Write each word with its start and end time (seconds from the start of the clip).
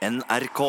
NRK. 0.00 0.60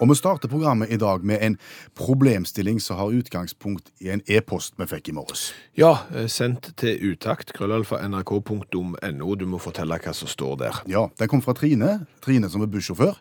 Og 0.00 0.08
vi 0.08 0.14
starter 0.14 0.48
programmet 0.48 0.92
i 0.94 0.96
dag 0.96 1.24
med 1.26 1.42
en 1.42 1.56
problemstilling 1.98 2.78
som 2.80 2.96
har 2.96 3.10
utgangspunkt 3.12 3.90
i 4.00 4.08
en 4.14 4.22
e-post 4.30 4.78
vi 4.78 4.86
fikk 4.88 5.10
i 5.10 5.14
morges. 5.16 5.48
Ja, 5.76 6.06
eh, 6.14 6.28
sendt 6.30 6.70
til 6.78 7.10
utakt, 7.10 7.52
krøllalfa.nrk.no 7.58 9.34
Du 9.34 9.46
må 9.50 9.58
fortelle 9.58 9.98
hva 9.98 10.14
som 10.14 10.30
står 10.30 10.56
der. 10.62 10.82
Ja, 10.86 11.08
Den 11.18 11.28
kom 11.28 11.42
fra 11.42 11.52
Trine, 11.58 12.06
Trine 12.22 12.48
som 12.48 12.62
er 12.62 12.70
bussjåfør. 12.70 13.18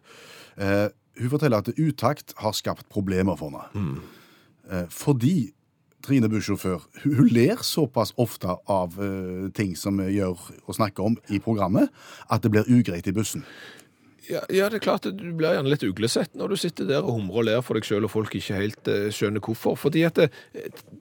Eh, 0.58 0.88
hun 1.20 1.30
forteller 1.30 1.58
at 1.58 1.74
utakt 1.80 2.34
har 2.38 2.52
skapt 2.54 2.88
problemer 2.90 3.36
for 3.36 3.50
henne. 3.50 4.02
Eh, 4.72 4.86
fordi 4.90 5.52
Trine 6.06 6.30
bussjåfør 6.30 6.86
hun 7.04 7.28
ler 7.28 7.58
såpass 7.66 8.14
ofte 8.16 8.56
av 8.68 8.94
eh, 9.02 9.50
ting 9.52 9.76
som 9.76 9.98
vi 9.98 10.20
gjør 10.20 10.38
og 10.68 10.76
snakker 10.76 11.04
om 11.04 11.18
i 11.30 11.40
programmet, 11.40 11.90
at 12.30 12.44
det 12.44 12.52
blir 12.52 12.70
ugreit 12.70 13.08
i 13.08 13.12
bussen. 13.12 13.44
Ja, 14.30 14.44
ja, 14.54 14.68
det 14.70 14.78
er 14.78 14.84
klart 14.84 15.08
at 15.10 15.18
du 15.18 15.32
blir 15.34 15.56
gjerne 15.56 15.72
litt 15.72 15.84
uglesett 15.88 16.36
når 16.38 16.52
du 16.54 16.60
sitter 16.62 16.86
der 16.90 17.02
og 17.02 17.16
humrer 17.16 17.42
og 17.42 17.46
ler 17.48 17.64
for 17.66 17.80
deg 17.80 17.88
sjøl, 17.88 18.06
og 18.06 18.12
folk 18.14 18.36
ikke 18.38 18.60
helt 18.60 18.90
eh, 18.92 19.08
skjønner 19.14 19.42
hvorfor. 19.42 19.78
Fordi 19.80 20.04
at 20.06 20.22
eh, 20.22 20.30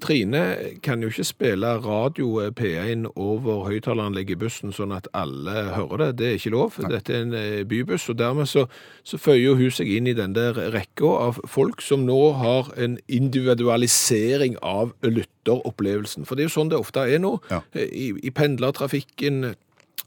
Trine 0.00 0.42
kan 0.84 1.04
jo 1.04 1.10
ikke 1.12 1.26
spille 1.28 1.74
radio 1.84 2.30
eh, 2.46 2.52
P1 2.56 3.04
over 3.12 3.66
høyttaleranlegget 3.68 4.38
i 4.38 4.40
bussen 4.40 4.72
sånn 4.72 4.96
at 4.96 5.10
alle 5.12 5.68
hører 5.76 6.06
det. 6.06 6.08
Det 6.22 6.30
er 6.30 6.40
ikke 6.40 6.54
lov. 6.56 6.80
Dette 6.88 7.14
er 7.18 7.26
en 7.26 7.36
eh, 7.36 7.60
bybuss, 7.68 8.08
og 8.14 8.18
dermed 8.22 8.48
så, 8.48 8.64
så 9.04 9.20
føyer 9.20 9.60
hun 9.60 9.76
seg 9.76 9.92
inn 9.92 10.08
i 10.08 10.16
den 10.16 10.32
der 10.38 10.56
rekka 10.72 11.12
av 11.28 11.42
folk 11.52 11.84
som 11.84 12.08
nå 12.08 12.18
har 12.40 12.72
en 12.80 12.96
individualisering 13.12 14.56
av 14.64 14.96
lytteropplevelsen. 15.04 16.24
For 16.24 16.36
det 16.38 16.46
er 16.46 16.50
jo 16.50 16.56
sånn 16.56 16.72
det 16.72 16.80
ofte 16.80 17.04
er 17.04 17.20
nå. 17.20 17.36
Ja. 17.52 17.60
Eh, 17.76 17.88
I, 17.92 18.10
i 18.24 18.32
pendlertrafikken 18.32 19.52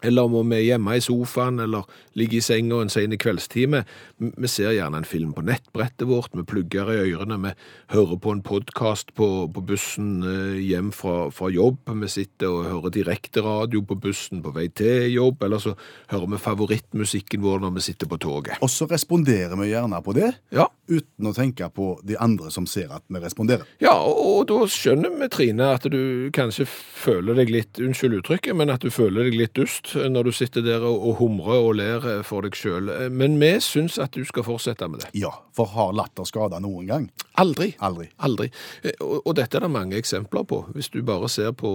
eller 0.01 0.23
om 0.25 0.49
vi 0.49 0.57
er 0.57 0.67
hjemme 0.71 0.95
i 0.97 1.03
sofaen, 1.03 1.59
eller 1.63 1.87
ligger 2.17 2.39
i 2.39 2.43
senga 2.45 2.81
en 2.81 2.91
sen 2.91 3.13
kveldstime. 3.21 3.83
Vi 4.17 4.49
ser 4.49 4.73
gjerne 4.75 5.01
en 5.01 5.07
film 5.07 5.33
på 5.35 5.43
nettbrettet 5.45 6.07
vårt, 6.09 6.33
vi 6.37 6.45
plugger 6.47 6.91
i 6.93 6.99
ørene, 7.11 7.37
vi 7.43 7.53
hører 7.93 8.19
på 8.21 8.35
en 8.35 8.43
podkast 8.45 9.13
på, 9.17 9.27
på 9.53 9.63
bussen 9.65 10.21
eh, 10.25 10.59
hjem 10.61 10.91
fra, 10.95 11.29
fra 11.33 11.51
jobb, 11.53 11.83
vi 12.01 12.09
sitter 12.11 12.49
og 12.49 12.69
hører 12.69 12.95
direkte 12.97 13.43
radio 13.45 13.83
på 13.85 13.97
bussen 14.01 14.41
på 14.43 14.53
vei 14.55 14.67
til 14.73 15.09
jobb, 15.13 15.43
eller 15.45 15.61
så 15.61 15.75
hører 16.11 16.33
vi 16.33 16.41
favorittmusikken 16.41 17.43
vår 17.43 17.61
når 17.65 17.75
vi 17.77 17.85
sitter 17.91 18.09
på 18.09 18.19
toget. 18.21 18.61
Og 18.61 18.71
så 18.71 18.89
responderer 18.89 19.55
vi 19.59 19.71
gjerne 19.71 20.01
på 20.03 20.17
det, 20.17 20.31
Ja, 20.51 20.67
uten 20.91 21.27
å 21.29 21.33
tenke 21.35 21.67
på 21.71 21.93
de 22.07 22.17
andre 22.19 22.51
som 22.51 22.65
ser 22.67 22.91
at 22.91 23.03
vi 23.11 23.21
responderer. 23.21 23.67
Ja, 23.83 23.93
og, 23.95 24.17
og 24.21 24.41
da 24.49 24.59
skjønner 24.71 25.13
vi, 25.19 25.29
Trine, 25.31 25.71
at 25.77 25.85
du 25.91 26.29
kanskje 26.35 26.67
føler 26.67 27.37
deg 27.37 27.51
litt, 27.53 27.79
unnskyld 27.81 28.19
uttrykket, 28.21 28.55
men 28.57 28.73
at 28.73 28.83
du 28.83 28.91
føler 28.93 29.29
deg 29.29 29.37
litt 29.39 29.55
dust 29.57 29.90
når 29.95 30.29
du 30.29 30.31
sitter 30.35 30.63
der 30.65 30.83
og, 30.87 31.15
humrer 31.19 31.59
og 31.61 31.75
ler 31.79 32.07
eh, 32.17 32.23
for 32.27 32.45
deg 32.45 32.55
sjøl. 32.57 32.91
Men 33.11 33.39
vi 33.41 33.53
syns 33.63 33.97
at 34.01 34.13
du 34.15 34.23
skal 34.27 34.45
fortsette 34.47 34.87
med 34.91 35.03
det. 35.03 35.11
Ja, 35.21 35.31
for 35.55 35.69
har 35.73 35.91
latter 35.97 36.27
skada 36.27 36.59
noen 36.63 36.87
gang? 36.89 37.09
Aldri. 37.41 37.71
Aldri. 37.79 38.09
Aldri. 38.19 38.49
Eh, 38.83 38.95
Og, 39.01 39.21
og 39.25 39.35
dette 39.37 39.57
er 39.57 39.65
det 39.65 39.71
mange 39.73 39.97
eksempler 39.97 40.43
på. 40.47 40.61
Hvis 40.75 40.89
du 40.93 41.01
bare 41.05 41.29
ser 41.31 41.51
på 41.57 41.69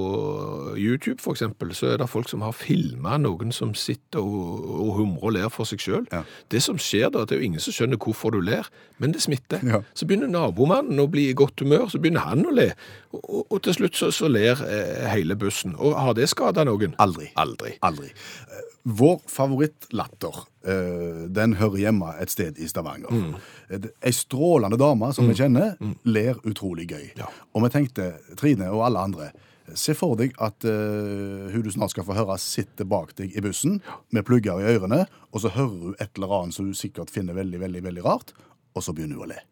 YouTube, 0.76 1.20
eksempel, 1.30 1.72
så 1.74 1.92
er 1.92 2.00
det 2.00 2.08
folk 2.10 2.28
som 2.30 2.42
har 2.46 2.54
filma 2.56 3.16
noen 3.20 3.52
som 3.52 3.74
sitter 3.76 4.22
og, 4.22 4.62
og 4.80 4.92
humrer 5.00 5.24
og 5.26 5.34
ler 5.36 5.48
for 5.52 5.68
seg 5.68 5.82
sjøl. 5.82 6.04
Ja. 6.12 6.22
Det 6.52 6.62
som 6.64 6.78
skjer 6.80 7.10
da, 7.14 7.24
det 7.26 7.36
er 7.36 7.42
jo 7.42 7.48
ingen 7.50 7.62
som 7.62 7.74
skjønner 7.76 8.00
hvorfor 8.00 8.34
du 8.36 8.40
ler, 8.44 8.68
men 9.02 9.12
det 9.14 9.24
smitter. 9.24 9.62
Ja. 9.66 9.82
Så 9.96 10.06
begynner 10.08 10.30
nabomannen 10.30 11.00
å 11.02 11.08
bli 11.10 11.28
i 11.30 11.36
godt 11.36 11.60
humør, 11.64 11.88
så 11.92 12.00
begynner 12.02 12.28
han 12.28 12.46
å 12.46 12.54
le. 12.54 12.70
Og, 13.16 13.46
og 13.50 13.58
til 13.66 13.76
slutt 13.76 13.98
så, 13.98 14.10
så 14.14 14.30
ler 14.30 14.60
eh, 14.66 15.06
hele 15.12 15.36
bussen. 15.40 15.74
Og 15.76 15.96
har 15.98 16.16
det 16.16 16.28
skada 16.32 16.64
noen? 16.68 16.94
Aldri. 17.02 17.30
Aldri. 17.40 17.76
Aldri. 17.86 18.05
Eh, 18.12 18.66
Vår 18.86 19.18
favorittlatter, 19.30 20.36
eh, 20.62 21.24
den 21.34 21.56
hører 21.58 21.80
hjemme 21.82 22.12
et 22.22 22.30
sted 22.30 22.60
i 22.62 22.68
Stavanger. 22.70 23.10
Mm. 23.10 23.34
Ei 23.98 24.12
strålende 24.14 24.78
dame 24.78 25.10
som 25.16 25.26
vi 25.26 25.34
kjenner, 25.34 25.74
ler 26.06 26.38
utrolig 26.46 26.86
gøy. 26.92 27.08
Ja. 27.18 27.26
Og 27.54 27.66
vi 27.66 27.72
tenkte, 27.74 28.12
Trine 28.38 28.70
og 28.70 28.84
alle 28.86 29.02
andre, 29.08 29.32
se 29.74 29.96
for 29.98 30.14
deg 30.18 30.36
at 30.42 30.62
uh, 30.68 31.50
hun 31.50 31.64
du 31.64 31.70
snart 31.74 31.90
skal 31.90 32.06
få 32.06 32.14
høre 32.14 32.36
sitter 32.38 32.86
bak 32.86 33.16
deg 33.18 33.34
i 33.34 33.42
bussen 33.42 33.80
med 34.14 34.26
plugger 34.28 34.62
i 34.62 34.76
ørene, 34.76 35.02
og 35.32 35.42
så 35.42 35.50
hører 35.56 35.88
hun 35.88 35.98
et 35.98 36.12
eller 36.14 36.34
annet 36.38 36.54
som 36.54 36.68
hun 36.68 36.78
sikkert 36.78 37.10
finner 37.10 37.34
veldig, 37.34 37.60
veldig, 37.64 37.82
veldig 37.88 38.06
rart, 38.06 38.34
og 38.76 38.86
så 38.86 38.94
begynner 38.94 39.18
hun 39.18 39.26
å 39.26 39.32
le. 39.34 39.42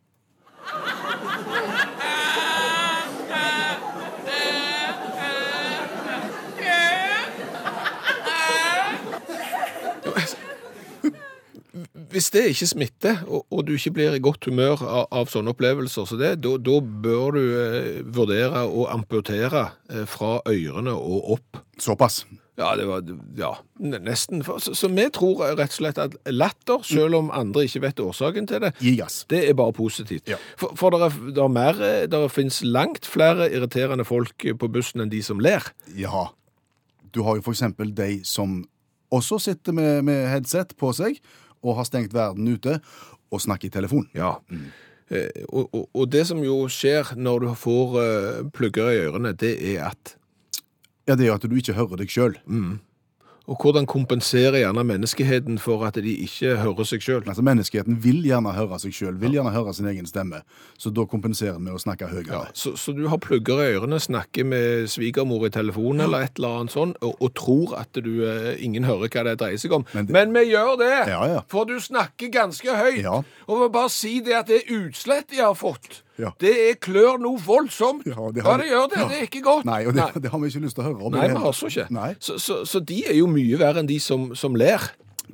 Hvis 12.15 12.31
det 12.31 12.45
ikke 12.53 12.67
smitter, 12.71 13.17
og, 13.27 13.43
og 13.51 13.65
du 13.67 13.73
ikke 13.75 13.91
blir 13.97 14.15
i 14.15 14.23
godt 14.23 14.47
humør 14.47 14.85
av, 14.87 15.09
av 15.11 15.31
sånne 15.33 15.51
opplevelser 15.51 16.07
som 16.07 16.21
det, 16.21 16.37
da 16.45 16.53
da 16.63 16.77
bør 16.79 17.35
du 17.35 17.43
eh, 17.43 17.89
vurdere 18.07 18.63
å 18.71 18.87
amputere 18.93 19.65
eh, 19.91 20.05
fra 20.07 20.37
ørene 20.47 20.95
og 20.95 21.33
opp. 21.35 21.63
Såpass. 21.83 22.21
Ja, 22.55 22.69
det 22.79 22.85
var 22.87 23.03
ja, 23.35 23.51
nesten. 23.83 24.45
Så, 24.47 24.77
så 24.79 24.91
vi 24.95 25.09
tror 25.11 25.43
rett 25.59 25.73
og 25.73 25.79
slett 25.81 25.99
at 25.99 26.15
latter, 26.31 26.85
selv 26.87 27.19
om 27.19 27.33
andre 27.35 27.65
ikke 27.67 27.83
vet 27.83 28.03
årsaken 28.05 28.47
til 28.47 28.63
det, 28.63 28.71
yes. 28.79 29.25
det 29.31 29.43
er 29.49 29.59
bare 29.59 29.75
positivt. 29.75 30.31
Ja. 30.31 30.39
For, 30.61 30.77
for 30.79 30.95
det, 30.95 31.09
er, 31.09 31.17
det, 31.33 31.43
er 31.43 31.51
mer, 31.51 31.83
eh, 31.83 32.05
det 32.11 32.21
finnes 32.31 32.61
langt 32.63 33.11
flere 33.11 33.51
irriterende 33.51 34.07
folk 34.07 34.47
på 34.61 34.71
bussen 34.71 35.03
enn 35.03 35.11
de 35.11 35.25
som 35.27 35.43
ler. 35.43 35.67
Ja. 35.99 36.29
Du 37.11 37.25
har 37.27 37.41
jo 37.41 37.49
for 37.49 37.59
eksempel 37.59 37.91
de 37.91 38.21
som 38.23 38.61
også 39.15 39.41
sitter 39.51 39.75
med, 39.75 40.05
med 40.07 40.29
headset 40.31 40.77
på 40.79 40.95
seg, 40.95 41.19
og 41.65 41.79
har 41.81 41.89
stengt 41.89 42.15
verden 42.15 42.49
ute, 42.53 42.79
og 43.33 43.43
snakker 43.43 43.71
i 43.71 43.75
telefon. 43.75 44.07
Ja. 44.15 44.37
Eh, 45.11 45.45
og, 45.49 45.69
og, 45.75 45.89
og 45.93 46.11
det 46.13 46.27
som 46.29 46.41
jo 46.45 46.63
skjer 46.73 47.15
når 47.17 47.45
du 47.45 47.49
får 47.59 47.97
eh, 48.03 48.43
plugger 48.55 48.93
i 48.93 49.01
ørene, 49.09 49.35
det 49.37 49.57
er 49.75 49.89
at 49.93 50.19
Ja, 51.05 51.19
det 51.21 51.27
er 51.27 51.35
at 51.35 51.45
du 51.45 51.53
ikke 51.53 51.75
hører 51.77 52.01
deg 52.01 52.09
sjøl. 52.09 52.39
Og 53.45 53.61
hvordan 53.61 53.85
kompenserer 53.85 54.57
gjerne 54.63 54.85
menneskeheten 54.89 55.59
for 55.61 55.83
at 55.85 55.99
de 56.01 56.15
ikke 56.25 56.55
hører 56.63 56.87
seg 56.89 57.03
sjøl? 57.05 57.23
Altså, 57.29 57.43
menneskeheten 57.45 57.99
vil 58.01 58.23
gjerne 58.25 58.55
høre 58.57 58.79
seg 58.81 58.95
sjøl, 58.97 59.19
vil 59.21 59.37
gjerne 59.37 59.53
høre 59.53 59.75
sin 59.77 59.89
egen 59.91 60.09
stemme. 60.09 60.41
Så 60.81 60.89
da 60.95 61.05
kompenserer 61.11 61.59
vi 61.59 61.67
med 61.67 61.77
å 61.77 61.83
snakke 61.83 62.09
høyere. 62.09 62.47
Så, 62.57 62.73
så 62.81 62.95
du 62.97 63.03
har 63.13 63.21
plugger 63.21 63.61
i 63.61 63.75
ørene, 63.75 64.01
snakker 64.01 64.49
med 64.49 64.89
svigermor 64.89 65.45
i 65.45 65.53
telefonen 65.53 66.07
eller 66.07 66.25
et 66.25 66.41
eller 66.41 66.63
annet 66.63 66.77
sånn, 66.77 66.97
og, 67.05 67.19
og 67.21 67.35
tror 67.37 67.77
at 67.83 68.01
du, 68.01 68.15
eh, 68.25 68.55
ingen 68.65 68.89
hører 68.89 69.13
hva 69.13 69.27
det 69.29 69.37
dreier 69.45 69.61
seg 69.61 69.77
om. 69.77 69.85
Men 69.93 70.09
Men, 70.15 70.33
vi 70.33 70.47
gjør 70.55 70.79
det! 70.81 70.95
Ja, 71.13 71.21
ja. 71.29 71.45
For 71.53 71.69
du 71.69 71.77
snakker 71.85 72.33
ganske 72.33 72.79
høyt. 72.81 73.03
Ja. 73.05 73.21
Og 73.45 73.61
må 73.61 73.69
bare 73.69 73.93
si 73.93 74.17
det 74.25 74.39
at 74.41 74.49
det 74.49 74.63
er 74.63 74.73
utslett 74.81 75.37
jeg 75.37 75.45
har 75.45 75.59
fått, 75.59 76.01
Ja. 76.19 76.31
det 76.39 76.53
er 76.71 76.75
klør 76.79 77.17
noe 77.19 77.41
voldsomt. 77.43 78.05
Ja, 78.07 78.29
det 78.31 78.45
har... 78.47 78.53
ja, 78.53 78.63
det 78.63 78.69
gjør 78.71 78.85
det. 78.93 78.99
Det 79.11 79.17
er 79.19 79.25
ikke 79.27 79.41
godt. 79.43 79.65
Nei, 79.67 79.81
og 79.91 79.97
det, 79.97 80.05
det 80.23 80.31
har 80.31 80.39
vi 80.43 80.51
ikke 80.53 80.61
lyst 80.63 80.77
til 80.79 80.85
å 80.85 80.87
høre 80.93 81.09
om. 81.09 81.17
Nei, 81.17 81.27
vi 81.33 81.41
har 81.43 81.57
så 81.59 81.71
ikke. 81.73 81.87
Nei, 81.97 82.11
Så, 82.23 82.37
så, 82.39 82.61
så 82.71 82.81
de 82.87 83.01
er 83.11 83.17
jo 83.19 83.27
mye 83.31 83.59
verre 83.59 83.83
enn 83.83 83.89
de 83.91 83.97
som, 84.03 84.29
som 84.39 84.55
ler. 84.55 84.85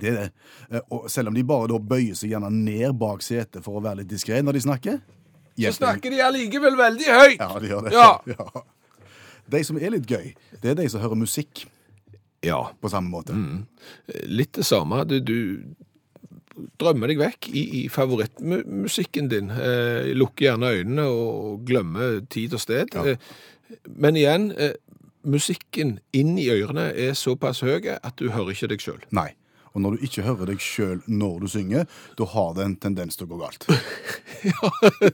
det 0.01 0.09
er 0.09 0.17
det. 0.23 0.29
Eh, 0.71 0.81
Og 0.97 1.11
selv 1.13 1.29
om 1.29 1.37
de 1.37 1.45
bare 1.45 1.69
da 1.75 1.79
bøyer 1.93 2.17
seg 2.17 2.33
gjerne 2.33 2.49
ned 2.55 2.97
bak 3.01 3.21
setet 3.27 3.61
for 3.67 3.77
å 3.77 3.83
være 3.85 4.01
litt 4.03 4.09
diskré 4.15 4.41
når 4.41 4.57
de 4.57 4.63
snakker. 4.69 5.01
Så 5.61 5.75
snakker 5.77 6.15
de 6.15 6.23
allikevel 6.25 6.79
veldig 6.79 7.11
høyt. 7.13 7.41
Ja, 7.43 7.51
de 7.61 7.69
gjør 7.75 7.85
det. 7.89 7.93
Ja. 7.99 8.11
Ja. 8.39 8.65
De 9.51 9.61
som 9.67 9.77
er 9.83 9.91
litt 9.93 10.07
gøy, 10.09 10.31
det 10.63 10.71
er 10.71 10.77
de 10.79 10.85
som 10.89 11.03
hører 11.03 11.19
musikk 11.19 11.65
Ja, 12.47 12.61
på 12.81 12.89
samme 12.89 13.11
måte. 13.13 13.35
litt 14.31 14.53
det 14.57 14.65
samme. 14.65 15.03
Du, 15.11 15.19
du 15.21 15.37
drømmer 16.81 17.13
deg 17.13 17.21
vekk 17.21 17.49
i, 17.53 17.65
i 17.81 17.83
favorittmusikken 17.93 19.31
din. 19.33 19.51
Eh, 19.55 20.13
Lukke 20.19 20.47
gjerne 20.47 20.73
øynene 20.77 21.09
og 21.09 21.67
glemme 21.69 22.13
tid 22.31 22.55
og 22.57 22.63
sted. 22.63 22.95
Ja. 22.95 23.15
Eh, 23.15 23.77
men 23.87 24.19
igjen, 24.19 24.51
eh, 24.57 24.75
musikken 25.25 25.99
inn 26.17 26.39
i 26.41 26.49
ørene 26.53 26.91
er 26.97 27.19
såpass 27.19 27.63
høy 27.67 27.91
at 27.97 28.17
du 28.19 28.31
hører 28.31 28.55
ikke 28.55 28.73
deg 28.73 28.83
sjøl. 28.85 29.05
Nei. 29.15 29.31
Og 29.71 29.83
når 29.85 29.91
du 29.97 30.07
ikke 30.07 30.25
hører 30.27 30.51
deg 30.51 30.63
sjøl 30.63 30.99
når 31.07 31.45
du 31.45 31.51
synger, 31.53 31.85
da 32.19 32.27
har 32.33 32.55
det 32.57 32.65
en 32.65 32.73
tendens 32.83 33.19
til 33.19 33.29
å 33.29 33.35
gå 33.35 33.45
galt. 33.45 33.69
Ja, 34.41 34.71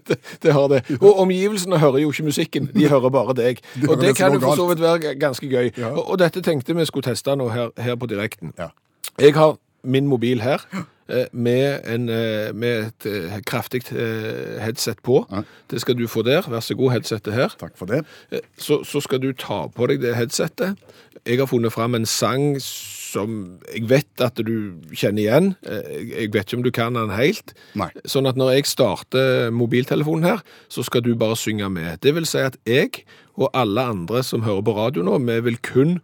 det, 0.06 0.20
det 0.38 0.52
har 0.54 0.68
det. 0.70 0.84
Og 1.00 1.18
omgivelsene 1.24 1.80
hører 1.82 1.98
jo 1.98 2.12
ikke 2.12 2.28
musikken, 2.28 2.68
de 2.70 2.84
hører 2.86 3.10
bare 3.10 3.34
deg. 3.34 3.58
De 3.82 3.88
Og 3.90 3.98
det 3.98 4.12
det 4.12 4.16
kan 4.20 4.36
jo 4.36 4.38
for 4.44 4.54
så 4.54 4.68
vidt 4.70 4.78
være 4.84 5.16
ganske 5.18 5.48
gøy. 5.50 5.72
Ja. 5.74 5.88
Og, 5.90 6.12
og 6.12 6.20
dette 6.22 6.44
tenkte 6.46 6.76
vi 6.78 6.86
skulle 6.86 7.08
teste 7.08 7.34
nå 7.34 7.48
her, 7.50 7.72
her 7.74 7.98
på 7.98 8.06
direkten. 8.06 8.54
Ja. 8.54 8.68
Jeg 9.18 9.34
har 9.34 9.56
min 9.86 10.08
mobil 10.10 10.42
her 10.44 10.62
eh, 11.08 11.26
med, 11.32 11.80
en, 11.86 12.08
eh, 12.08 12.54
med 12.54 12.90
et 12.90 13.06
eh, 13.06 13.38
kraftig 13.46 13.82
headset 14.60 15.02
på. 15.06 15.22
Ja. 15.30 15.42
Det 15.70 15.80
skal 15.80 15.98
du 15.98 16.06
få 16.10 16.22
der. 16.26 16.46
Vær 16.50 16.60
så 16.60 16.76
god, 16.76 16.96
headsetet 16.96 17.34
her. 17.34 17.54
Takk 17.60 17.76
for 17.78 17.90
det. 17.90 18.04
Så, 18.58 18.82
så 18.84 19.00
skal 19.00 19.22
du 19.22 19.32
ta 19.32 19.66
på 19.72 19.88
deg 19.90 20.02
det 20.02 20.16
headsetet. 20.18 20.76
Jeg 21.26 21.40
har 21.40 21.50
funnet 21.50 21.74
fram 21.74 21.94
en 21.94 22.06
sang 22.06 22.56
som 22.60 23.58
jeg 23.72 23.86
vet 23.88 24.22
at 24.22 24.38
du 24.46 24.82
kjenner 24.92 25.22
igjen. 25.22 25.52
Jeg 25.64 26.32
vet 26.34 26.46
ikke 26.46 26.58
om 26.58 26.66
du 26.66 26.72
kan 26.74 26.98
den 26.98 27.14
helt. 27.16 27.54
Nei. 27.78 27.88
Sånn 28.06 28.28
at 28.28 28.38
når 28.38 28.58
jeg 28.58 28.70
starter 28.70 29.48
mobiltelefonen 29.54 30.26
her, 30.28 30.42
så 30.68 30.84
skal 30.86 31.02
du 31.06 31.14
bare 31.18 31.38
synge 31.38 31.70
med. 31.72 31.96
Det 32.04 32.14
vil 32.14 32.28
si 32.28 32.42
at 32.42 32.58
jeg 32.68 33.06
og 33.36 33.50
alle 33.56 33.82
andre 33.82 34.22
som 34.24 34.44
hører 34.46 34.64
på 34.64 34.76
radio 34.76 35.06
nå, 35.06 35.18
vi 35.24 35.40
vil 35.48 35.58
kun 35.64 35.98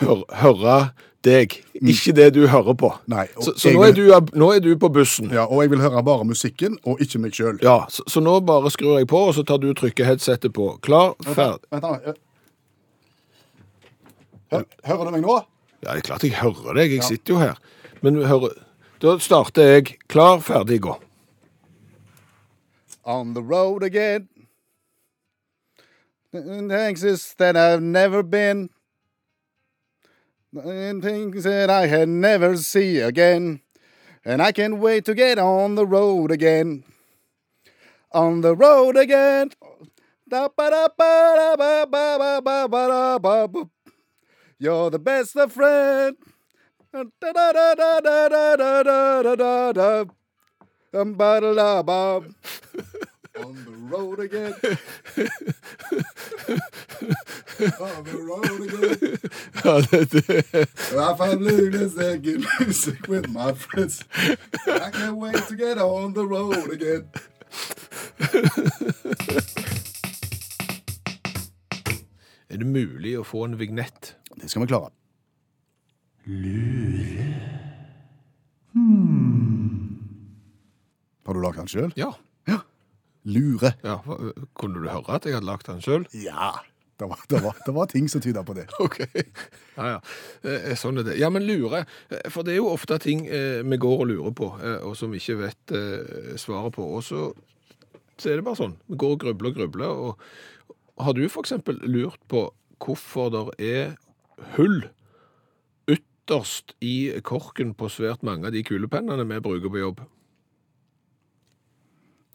hør, 0.00 0.24
høre 0.40 0.76
deg, 1.24 1.54
ikke 1.80 2.12
det 2.16 2.26
du 2.36 2.42
hører 2.52 2.76
på. 2.76 2.90
Nei, 3.08 3.24
Så, 3.40 3.54
så 3.56 3.72
nå, 3.72 3.82
er 3.86 3.94
du, 3.96 4.02
nå 4.36 4.50
er 4.52 4.60
du 4.60 4.74
på 4.80 4.90
bussen. 4.92 5.30
Ja, 5.32 5.46
og 5.48 5.62
jeg 5.64 5.72
vil 5.72 5.80
høre 5.84 6.02
bare 6.04 6.26
musikken, 6.28 6.76
og 6.84 7.00
ikke 7.00 7.20
meg 7.22 7.32
sjøl. 7.36 7.56
Ja, 7.64 7.84
så, 7.92 8.04
så 8.10 8.20
nå 8.20 8.36
bare 8.44 8.70
skrur 8.74 8.98
jeg 9.00 9.08
på, 9.08 9.22
og 9.30 9.34
så 9.38 9.44
tar 9.48 9.62
du 9.62 9.70
trykket 9.76 10.06
headsetet 10.10 10.52
på. 10.56 10.74
Klar, 10.84 11.14
ferdig. 11.24 11.64
Vent. 11.72 12.20
Hør, 14.52 14.66
hører 14.86 15.08
du 15.08 15.14
meg 15.16 15.24
nå? 15.24 15.38
Ja, 15.84 15.94
det 15.94 16.02
er 16.02 16.06
klart 16.10 16.24
jeg 16.24 16.36
hører 16.38 16.76
deg, 16.78 16.92
jeg 16.98 17.04
sitter 17.08 17.34
jo 17.34 17.40
her. 17.40 17.58
Men 18.04 18.20
hører, 18.28 18.52
da 19.02 19.16
starter 19.20 19.72
jeg. 19.78 19.96
Klar, 20.12 20.38
ferdig, 20.44 20.82
gå. 20.84 20.98
On 23.04 23.34
the 23.34 23.42
road 23.42 23.82
again. 23.82 24.28
Places 26.32 27.34
that 27.38 27.56
I've 27.56 27.82
never 27.82 28.22
been. 28.22 28.68
and 30.62 31.02
things 31.02 31.44
that 31.44 31.68
I 31.70 31.86
had 31.86 32.08
never 32.08 32.56
see 32.56 32.98
again. 32.98 33.60
And 34.24 34.40
I 34.40 34.52
can't 34.52 34.78
wait 34.78 35.04
to 35.06 35.14
get 35.14 35.38
on 35.38 35.74
the 35.74 35.86
road 35.86 36.30
again. 36.30 36.84
On 38.12 38.40
the 38.40 38.54
road 38.54 38.96
again. 38.96 39.50
You're 44.58 44.90
the 44.90 44.98
best 44.98 45.36
of 45.36 45.52
friend. 45.52 46.16
Um, 46.94 47.10
ba 51.14 51.40
da 51.40 51.82
da 51.82 52.22
On 53.36 53.54
the 53.64 53.72
road 53.90 54.20
again. 54.20 54.54
On 57.80 58.04
the 58.04 58.16
road 58.16 58.60
again. 58.60 59.18
Ja, 59.64 59.80
det, 59.80 60.10
det. 60.12 60.44
I 60.92 61.16
find 61.16 61.40
Luna's 61.40 61.94
get 62.22 62.40
music 62.60 63.08
with 63.08 63.28
my 63.28 63.52
friends. 63.52 64.04
I 64.66 64.90
can't 64.90 65.16
wait 65.16 65.48
to 65.48 65.56
get 65.56 65.78
on 65.78 66.14
the 66.14 66.24
road 66.24 66.70
again. 66.72 67.08
Er 72.48 72.56
det 72.56 72.66
mulig 72.66 73.16
å 73.18 73.24
få 73.26 73.44
en 73.48 73.58
vignett? 73.58 74.14
Det 74.36 74.48
skal 74.48 74.62
vi 74.62 74.68
klare. 74.70 74.92
Har 81.26 81.34
du 81.34 81.40
lagd 81.42 81.58
den 81.58 81.68
sjøl? 81.72 81.90
Ja. 81.98 82.12
Lure. 83.24 83.74
ja. 83.84 83.98
Kunne 84.58 84.82
du 84.82 84.88
høre 84.90 85.16
at 85.16 85.24
jeg 85.26 85.34
hadde 85.38 85.48
lagt 85.48 85.66
den 85.70 85.80
sjøl? 85.84 86.04
Ja. 86.12 86.52
Det 87.00 87.08
var, 87.10 87.18
det, 87.26 87.40
var, 87.42 87.56
det 87.66 87.72
var 87.74 87.88
ting 87.90 88.04
som 88.08 88.20
tyda 88.22 88.44
på 88.46 88.54
det. 88.54 88.68
OK. 88.84 89.00
Ja, 89.74 89.86
ja. 89.96 90.00
Eh, 90.46 90.74
Sånn 90.78 91.00
er 91.02 91.08
det. 91.08 91.16
Ja, 91.18 91.26
men 91.34 91.42
lure. 91.48 91.80
eh, 92.12 92.28
For 92.30 92.46
det 92.46 92.52
er 92.54 92.60
jo 92.60 92.68
ofte 92.70 93.00
ting 93.02 93.24
eh, 93.26 93.64
vi 93.66 93.78
går 93.82 94.04
og 94.04 94.10
lurer 94.12 94.36
på, 94.38 94.52
eh, 94.62 94.76
og 94.86 94.94
som 95.00 95.10
vi 95.10 95.18
ikke 95.18 95.40
vet 95.40 95.74
eh, 95.74 96.36
svaret 96.38 96.76
på. 96.76 96.86
Og 96.98 97.02
så, 97.02 97.24
så 98.14 98.30
er 98.30 98.38
det 98.38 98.46
bare 98.46 98.60
sånn. 98.60 98.76
Vi 98.86 99.00
går 99.02 99.16
og 99.16 99.24
grubler 99.24 99.50
og 99.50 99.58
grubler. 99.58 100.04
Og 100.06 101.02
har 101.08 101.16
du 101.18 101.24
f.eks. 101.26 101.56
lurt 101.82 102.20
på 102.30 102.44
hvorfor 102.84 103.32
det 103.34 103.44
er 103.72 103.96
hull 104.54 104.84
ytterst 105.90 106.76
i 106.84 107.10
korken 107.26 107.74
på 107.76 107.88
svært 107.92 108.22
mange 108.26 108.48
av 108.48 108.54
de 108.54 108.62
kulepennene 108.66 109.26
vi 109.28 109.42
bruker 109.44 109.72
på 109.72 109.82
jobb? 109.82 110.04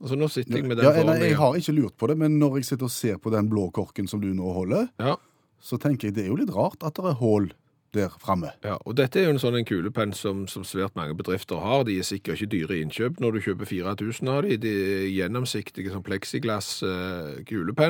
Altså, 0.02 0.16
nå 0.16 0.28
sitter 0.32 0.56
jeg 0.62 0.64
med 0.68 0.78
den 0.80 0.86
Ja, 0.86 0.92
foran 0.96 1.06
meg. 1.20 1.22
jeg 1.28 1.36
har 1.38 1.56
ikke 1.60 1.74
lurt 1.76 1.98
på 2.00 2.08
det, 2.08 2.18
men 2.18 2.38
når 2.40 2.56
jeg 2.62 2.66
sitter 2.72 2.86
og 2.88 2.92
ser 2.96 3.18
på 3.18 3.32
den 3.34 3.50
blå 3.52 3.70
korken 3.76 4.08
som 4.08 4.22
du 4.22 4.30
nå 4.34 4.54
holder, 4.56 4.88
Ja. 5.00 5.16
så 5.60 5.78
tenker 5.78 6.08
jeg 6.08 6.16
det 6.16 6.24
er 6.26 6.30
jo 6.30 6.36
litt 6.40 6.54
rart 6.56 6.84
at 6.88 6.94
det 6.96 7.04
er 7.06 7.18
hull 7.20 7.50
der 7.92 8.10
framme. 8.22 8.52
Ja, 8.64 8.78
og 8.86 8.96
dette 8.96 9.18
er 9.20 9.26
jo 9.26 9.32
en 9.32 9.40
sånn 9.42 9.58
en 9.58 9.66
kulepenn 9.66 10.14
som, 10.14 10.44
som 10.48 10.62
svært 10.64 10.96
mange 10.96 11.16
bedrifter 11.18 11.58
har. 11.60 11.84
De 11.84 11.98
er 11.98 12.04
sikkert 12.06 12.38
ikke 12.38 12.52
dyre 12.54 12.78
innkjøp 12.84 13.20
når 13.20 13.32
du 13.34 13.40
kjøper 13.42 13.66
4000 13.66 14.30
av 14.30 14.44
de. 14.46 14.58
De 14.62 14.70
er 14.70 15.08
gjennomsiktige 15.10 15.92
som 15.92 16.04
plexiglass 16.06 16.84
eh, 16.84 17.42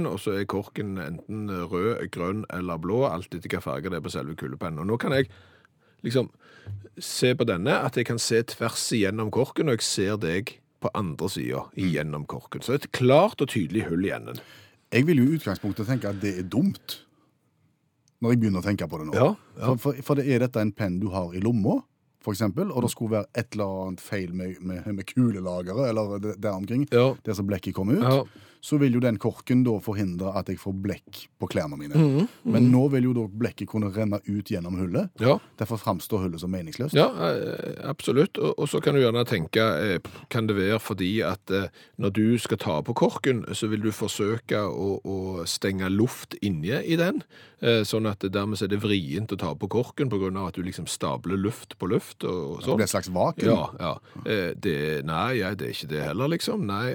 og 0.07 0.19
så 0.23 0.39
er 0.39 0.45
korken 0.45 0.97
enten 0.97 1.49
rød, 1.51 2.09
grønn 2.11 2.45
eller 2.49 2.77
blå, 2.79 3.03
alt 3.11 3.27
etter 3.27 3.43
hvilken 3.43 3.61
farge 3.61 3.89
det 3.91 3.99
er 3.99 4.05
på 4.07 4.09
selve 4.15 4.35
kulepennen. 4.39 4.79
Og 4.79 4.87
nå 4.87 4.97
kan 4.97 5.11
jeg 5.11 5.27
liksom 6.01 6.29
se 6.97 7.35
på 7.35 7.43
denne, 7.45 7.75
at 7.83 7.97
jeg 7.99 8.05
kan 8.07 8.17
se 8.17 8.41
tvers 8.43 8.87
igjennom 8.95 9.29
korken, 9.29 9.67
og 9.67 9.77
jeg 9.77 9.83
ser 9.83 10.17
deg 10.17 10.55
på 10.79 10.89
andre 10.95 11.29
sida 11.29 11.65
gjennom 11.75 12.25
korken. 12.29 12.61
Så 12.63 12.73
et 12.77 12.89
klart 12.95 13.41
og 13.43 13.49
tydelig 13.51 13.85
hull 13.89 14.05
i 14.07 14.13
enden. 14.15 14.39
Jeg 14.93 15.05
vil 15.05 15.19
jo 15.21 15.27
i 15.29 15.37
utgangspunktet 15.37 15.87
tenke 15.89 16.09
at 16.09 16.19
det 16.23 16.37
er 16.39 16.47
dumt, 16.49 17.01
når 18.23 18.33
jeg 18.33 18.39
begynner 18.41 18.63
å 18.63 18.65
tenke 18.65 18.87
på 18.89 18.99
det 18.99 19.07
nå. 19.09 19.15
Ja, 19.15 19.27
ja. 19.59 19.65
For, 19.69 19.77
for, 19.83 20.01
for 20.07 20.19
det 20.19 20.25
er 20.33 20.41
dette 20.43 20.61
en 20.63 20.71
penn 20.75 20.97
du 20.99 21.07
har 21.13 21.35
i 21.37 21.41
lomma, 21.43 21.77
for 22.23 22.35
eksempel, 22.35 22.71
og 22.75 22.83
det 22.83 22.89
skulle 22.91 23.13
være 23.19 23.29
et 23.39 23.53
eller 23.55 23.75
annet 23.85 24.01
feil 24.03 24.33
med, 24.35 24.57
med, 24.67 24.87
med 24.97 25.05
kulelageret, 25.07 25.85
eller 25.91 26.33
der 26.35 26.51
omkring, 26.51 26.87
Ja. 26.91 27.13
der 27.23 27.37
som 27.37 27.47
blekket 27.47 27.75
kom 27.77 27.93
ut, 27.93 28.01
Ja. 28.03 28.23
Så 28.61 28.77
vil 28.77 28.93
jo 28.97 28.99
den 28.99 29.15
korken 29.21 29.61
da 29.63 29.77
forhindre 29.79 30.33
at 30.35 30.49
jeg 30.51 30.59
får 30.59 30.73
blekk 30.83 31.19
på 31.39 31.47
klærne 31.47 31.77
mine. 31.79 31.95
Mhm, 31.95 32.27
Men 32.51 32.65
nå 32.73 32.81
vil 32.91 33.05
jo 33.07 33.13
da 33.15 33.23
blekket 33.27 33.69
kunne 33.71 33.87
renne 33.95 34.19
ut 34.27 34.45
gjennom 34.51 34.75
hullet. 34.79 35.09
ja. 35.19 35.37
Derfor 35.59 35.77
framstår 35.79 36.23
hullet 36.25 36.39
som 36.41 36.51
meningsløst. 36.51 36.93
Ja, 36.95 37.07
eh, 37.29 37.75
absolutt. 37.89 38.37
Og, 38.37 38.53
og 38.59 38.67
så 38.71 38.81
kan 38.83 38.95
du 38.95 39.01
gjerne 39.01 39.23
tenke, 39.27 39.59
eh, 39.59 39.99
kan 40.29 40.47
det 40.47 40.55
være 40.57 40.79
fordi 40.79 41.21
at 41.23 41.51
eh, 41.51 41.67
når 41.97 42.09
du 42.15 42.37
skal 42.37 42.57
ta 42.57 42.81
på 42.81 42.93
korken, 42.93 43.45
så 43.53 43.67
vil 43.67 43.81
du 43.81 43.91
forsøke 43.91 44.59
å, 44.59 44.99
å 45.03 45.45
stenge 45.47 45.89
luft 45.91 46.35
inne 46.41 46.81
i 46.83 46.95
den, 46.99 47.23
sånn 47.59 48.07
at 48.07 48.23
dermed 48.31 48.61
er 48.63 48.69
det 48.71 48.79
vrient 48.79 49.33
å 49.35 49.37
ta 49.39 49.49
på 49.53 49.67
korken 49.67 50.07
av 50.37 50.47
at 50.47 50.55
du 50.55 50.63
liksom 50.63 50.87
stabler 50.87 51.35
luft 51.37 51.77
på 51.77 51.89
luft 51.91 52.23
og 52.23 52.61
sånn. 52.63 52.63
Det 52.63 52.65
sånn. 52.65 52.77
blir 52.79 52.87
et 52.87 52.93
slags 52.93 53.09
vakuum. 53.11 53.49
Ja, 53.49 53.65
ja. 53.79 54.53
Det, 54.55 55.03
nei, 55.03 55.41
det 55.59 55.67
er 55.67 55.73
ikke 55.75 55.89
det 55.91 56.03
heller, 56.05 56.31
liksom. 56.31 56.63
Nei, 56.69 56.93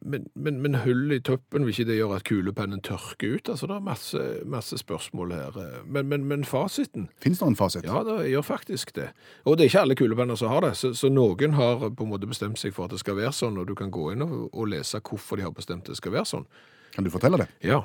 men, 0.00 0.28
men, 0.34 0.60
men 0.62 0.74
hull 0.84 1.10
i 1.12 1.18
toppen, 1.26 1.64
vil 1.66 1.72
ikke 1.74 1.86
det 1.88 1.96
gjøre 1.98 2.18
at 2.20 2.24
kulepennen 2.28 2.80
tørker 2.86 3.34
ut? 3.36 3.48
Altså, 3.50 3.66
det 3.66 3.74
er 3.76 3.84
masse, 3.86 4.20
masse 4.46 4.78
spørsmål 4.78 5.32
her. 5.34 5.58
Men, 5.84 6.06
men, 6.12 6.24
men 6.30 6.44
fasiten 6.46 7.08
Fins 7.20 7.40
det 7.42 7.48
en 7.48 7.56
fasit? 7.58 7.84
ja, 7.88 8.02
det 8.06 8.28
gjør 8.30 8.46
faktisk 8.46 8.92
det. 8.96 9.08
Og 9.44 9.56
det 9.58 9.64
er 9.66 9.72
ikke 9.72 9.82
alle 9.82 9.96
kulepenner 9.98 10.38
som 10.38 10.52
har 10.52 10.62
det, 10.68 10.72
så, 10.78 10.92
så 10.94 11.10
noen 11.10 11.56
har 11.58 11.82
på 11.90 12.06
en 12.06 12.12
måte 12.12 12.30
bestemt 12.30 12.58
seg 12.62 12.74
for 12.76 12.86
at 12.86 12.94
det 12.94 13.02
skal 13.02 13.18
være 13.18 13.34
sånn, 13.34 13.58
og 13.58 13.66
du 13.66 13.74
kan 13.78 13.90
gå 13.90 14.12
inn 14.14 14.22
og, 14.26 14.48
og 14.54 14.70
lese 14.70 15.02
hvorfor 15.02 15.40
de 15.40 15.48
har 15.48 15.54
bestemt 15.56 15.90
det 15.90 15.98
skal 15.98 16.14
være 16.14 16.30
sånn. 16.30 16.46
Kan 16.94 17.06
du 17.06 17.10
fortelle 17.10 17.42
det? 17.42 17.48
Ja. 17.66 17.82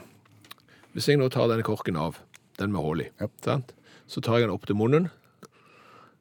Hvis 0.94 1.10
jeg 1.10 1.18
nå 1.20 1.28
tar 1.34 1.50
denne 1.52 1.66
korken 1.66 1.98
av, 2.00 2.22
den 2.62 2.72
med 2.72 2.82
hull 2.86 3.02
i, 3.04 3.10
Ja. 3.20 3.60
så 4.08 4.22
tar 4.22 4.38
jeg 4.40 4.48
den 4.48 4.54
opp 4.56 4.66
til 4.70 4.78
munnen, 4.78 5.10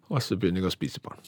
og 0.08 0.20
så 0.24 0.36
begynner 0.40 0.64
jeg 0.64 0.70
å 0.72 0.74
spise 0.74 1.00
på 1.04 1.12
den. 1.12 1.20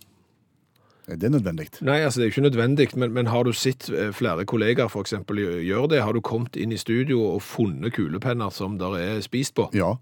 Er 1.08 1.16
det 1.22 1.30
nødvendig? 1.30 1.68
Nei, 1.86 2.00
altså 2.02 2.18
det 2.20 2.26
er 2.26 2.32
ikke 2.32 2.42
nødvendig, 2.48 2.88
men, 2.98 3.12
men 3.14 3.26
har 3.30 3.44
du 3.46 3.52
sett 3.54 3.88
eh, 3.90 4.08
flere 4.12 4.44
kollegaer 4.44 4.88
eksempel 5.00 5.38
gjøre 5.62 5.88
det? 5.92 6.00
Har 6.02 6.12
du 6.16 6.20
kommet 6.20 6.56
inn 6.58 6.72
i 6.74 6.78
studio 6.80 7.20
og 7.36 7.42
funnet 7.46 7.92
kulepenner 7.94 8.50
som 8.50 8.78
der 8.80 8.96
er 8.98 9.20
spist 9.22 9.54
på? 9.54 9.68
Ja. 9.74 9.92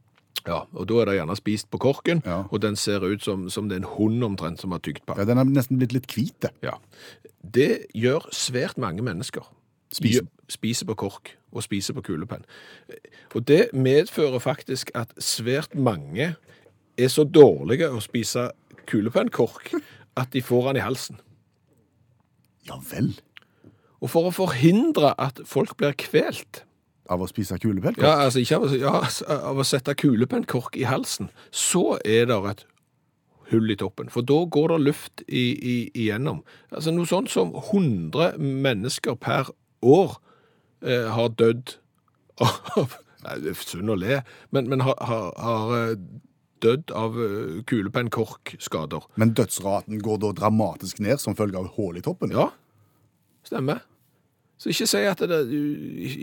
Ja, 0.46 0.62
og 0.76 0.88
da 0.90 0.94
er 1.00 1.04
det 1.08 1.14
gjerne 1.18 1.36
spist 1.36 1.70
på 1.72 1.78
korken, 1.80 2.22
Ja. 2.26 2.42
og 2.50 2.60
den 2.60 2.76
ser 2.76 3.00
ut 3.04 3.22
som, 3.24 3.46
som 3.50 3.68
det 3.68 3.76
er 3.78 3.84
en 3.84 3.92
hund 3.96 4.24
omtrent 4.24 4.60
som 4.60 4.72
har 4.72 4.80
tygd 4.84 5.04
på. 5.06 5.14
ja. 5.16 5.24
Den 5.24 5.38
er 5.38 5.44
nesten 5.44 5.78
blitt 5.80 5.92
litt 5.94 6.08
hvit. 6.12 6.48
Ja. 6.62 6.74
Det 7.54 7.86
gjør 7.94 8.26
svært 8.32 8.76
mange 8.80 9.02
mennesker. 9.04 9.44
Spiser. 9.94 10.26
Spiser 10.48 10.86
på 10.86 10.94
kork 10.98 11.30
og 11.52 11.62
spiser 11.62 11.94
på 11.94 12.02
kulepenn. 12.02 12.44
Og 13.34 13.44
det 13.48 13.68
medfører 13.72 14.38
faktisk 14.42 14.90
at 14.94 15.12
svært 15.22 15.74
mange 15.76 16.34
er 16.98 17.08
så 17.08 17.24
dårlige 17.24 17.88
å 17.94 18.00
spise 18.02 18.48
kulepennkork 18.90 19.72
at 20.16 20.30
de 20.32 20.42
får 20.42 20.68
den 20.72 20.76
i 20.80 20.84
halsen. 20.84 21.18
Ja 22.68 22.78
vel. 22.90 23.12
Og 24.04 24.10
for 24.12 24.28
å 24.28 24.34
forhindre 24.34 25.14
at 25.20 25.40
folk 25.48 25.76
blir 25.80 25.94
kvelt, 26.00 26.62
Av 27.12 27.20
å 27.20 27.26
spise 27.28 27.58
kulepennkork? 27.60 28.00
ja, 28.06 28.14
altså 28.24 28.40
ikke 28.40 28.56
av, 28.56 28.62
å- 28.64 28.78
ja, 28.80 28.92
av 29.50 29.58
å 29.60 29.64
sette 29.68 29.92
kulepennkork 29.94 30.76
i 30.80 30.86
halsen, 30.88 31.28
så 31.52 31.98
er 32.04 32.24
det 32.30 32.38
et 32.50 32.62
hull 33.50 33.70
i 33.70 33.76
toppen. 33.76 34.08
For 34.08 34.22
da 34.24 34.38
går 34.48 34.68
det 34.72 34.78
luft 34.86 35.22
i, 35.28 35.42
i, 35.52 35.74
igjennom. 35.92 36.40
Altså 36.72 36.90
noe 36.96 37.04
sånt 37.06 37.28
som 37.28 37.52
100 37.54 38.38
mennesker 38.40 39.18
per 39.20 39.50
år 39.84 40.16
eh, 40.80 41.10
har 41.12 41.28
dødd 41.36 41.74
av 42.40 42.96
det 43.24 43.52
er 43.52 43.60
synd 43.60 43.92
å 43.92 43.96
le, 44.00 44.22
men, 44.52 44.68
men 44.72 44.80
har, 44.84 44.96
har, 45.00 45.28
har 45.36 45.74
eh, 45.82 45.96
dødd 46.64 46.92
av 46.96 47.18
eh, 47.20 47.62
kulepennkorkskader. 47.70 49.08
Men 49.20 49.34
dødsraten 49.36 50.02
går 50.04 50.22
da 50.24 50.34
dramatisk 50.42 51.02
ned 51.04 51.22
som 51.22 51.36
følge 51.38 51.60
av 51.60 51.72
hull 51.76 52.00
i 52.00 52.04
toppen? 52.04 52.34
Ja, 52.34 52.50
stemmer. 53.46 53.84
Så 54.64 54.70
ikke 54.70 54.86
si 54.86 55.00
at 55.04 55.20
det, 55.20 55.38
du 55.50 55.58